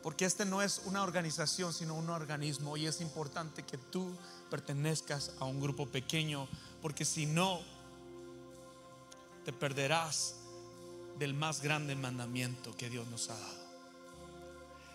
porque 0.03 0.25
este 0.25 0.45
no 0.45 0.61
es 0.61 0.81
una 0.85 1.03
organización, 1.03 1.73
sino 1.73 1.95
un 1.95 2.09
organismo 2.09 2.77
y 2.77 2.85
es 2.85 3.01
importante 3.01 3.63
que 3.63 3.77
tú 3.77 4.15
pertenezcas 4.49 5.31
a 5.39 5.45
un 5.45 5.59
grupo 5.59 5.87
pequeño, 5.87 6.47
porque 6.81 7.05
si 7.05 7.25
no, 7.25 7.59
te 9.43 9.51
perderás 9.53 10.35
del 11.17 11.33
más 11.33 11.61
grande 11.61 11.95
mandamiento 11.95 12.75
que 12.75 12.89
Dios 12.89 13.07
nos 13.07 13.29
ha 13.29 13.33
dado. 13.33 13.65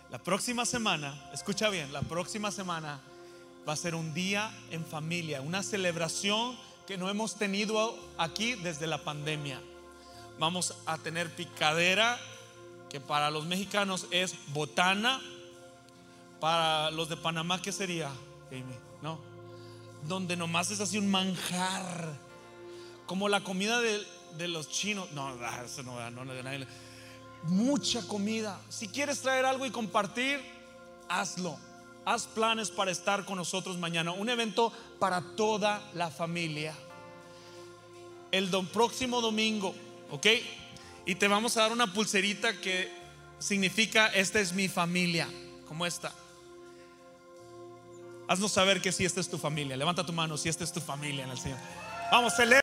La 0.09 0.21
próxima 0.21 0.65
semana, 0.65 1.29
escucha 1.33 1.69
bien, 1.69 1.91
la 1.93 2.01
próxima 2.01 2.51
semana 2.51 3.01
va 3.67 3.73
a 3.73 3.77
ser 3.77 3.95
un 3.95 4.13
día 4.13 4.51
en 4.69 4.85
familia, 4.85 5.41
una 5.41 5.63
celebración 5.63 6.57
que 6.87 6.97
no 6.97 7.09
hemos 7.09 7.35
tenido 7.35 7.97
aquí 8.17 8.55
desde 8.55 8.87
la 8.87 9.03
pandemia. 9.03 9.61
Vamos 10.39 10.75
a 10.85 10.97
tener 10.97 11.33
picadera, 11.33 12.19
que 12.91 12.99
para 12.99 13.31
los 13.31 13.45
mexicanos 13.45 14.05
es 14.11 14.35
botana, 14.53 15.21
para 16.41 16.91
los 16.91 17.07
de 17.07 17.15
Panamá, 17.15 17.61
¿qué 17.61 17.71
sería? 17.71 18.11
¿No? 19.01 19.17
Donde 20.09 20.35
nomás 20.35 20.71
es 20.71 20.81
así 20.81 20.97
un 20.97 21.09
manjar, 21.09 22.19
como 23.05 23.29
la 23.29 23.45
comida 23.45 23.79
de, 23.79 24.05
de 24.37 24.49
los 24.49 24.67
chinos. 24.67 25.09
No, 25.13 25.25
ah, 25.41 25.61
eso 25.65 25.83
no, 25.83 26.11
no, 26.11 26.25
no, 26.25 26.33
no, 26.33 26.65
mucha 27.43 28.05
comida. 28.07 28.59
Si 28.67 28.89
quieres 28.89 29.21
traer 29.21 29.45
algo 29.45 29.65
y 29.65 29.71
compartir, 29.71 30.41
hazlo. 31.07 31.57
Haz 32.03 32.25
planes 32.27 32.71
para 32.71 32.91
estar 32.91 33.23
con 33.23 33.37
nosotros 33.37 33.77
mañana. 33.77 34.11
Un 34.11 34.27
evento 34.27 34.73
para 34.99 35.21
toda 35.37 35.81
la 35.93 36.09
familia. 36.09 36.75
El 38.31 38.49
próximo 38.67 39.21
domingo, 39.21 39.73
¿ok? 40.09 40.27
Y 41.05 41.15
te 41.15 41.27
vamos 41.27 41.57
a 41.57 41.61
dar 41.61 41.71
una 41.71 41.91
pulserita 41.91 42.53
que 42.53 42.91
significa 43.39 44.07
esta 44.07 44.39
es 44.39 44.53
mi 44.53 44.67
familia, 44.67 45.27
como 45.67 45.85
esta. 45.85 46.11
Haznos 48.27 48.51
saber 48.51 48.81
que 48.81 48.91
si 48.91 49.03
esta 49.03 49.19
es 49.19 49.29
tu 49.29 49.37
familia. 49.37 49.75
Levanta 49.75 50.05
tu 50.05 50.13
mano 50.13 50.37
si 50.37 50.47
esta 50.47 50.63
es 50.63 50.71
tu 50.71 50.79
familia 50.79 51.25
en 51.25 51.31
el 51.31 51.39
Señor. 51.39 51.59
Vamos, 52.11 52.35
celebra. 52.35 52.59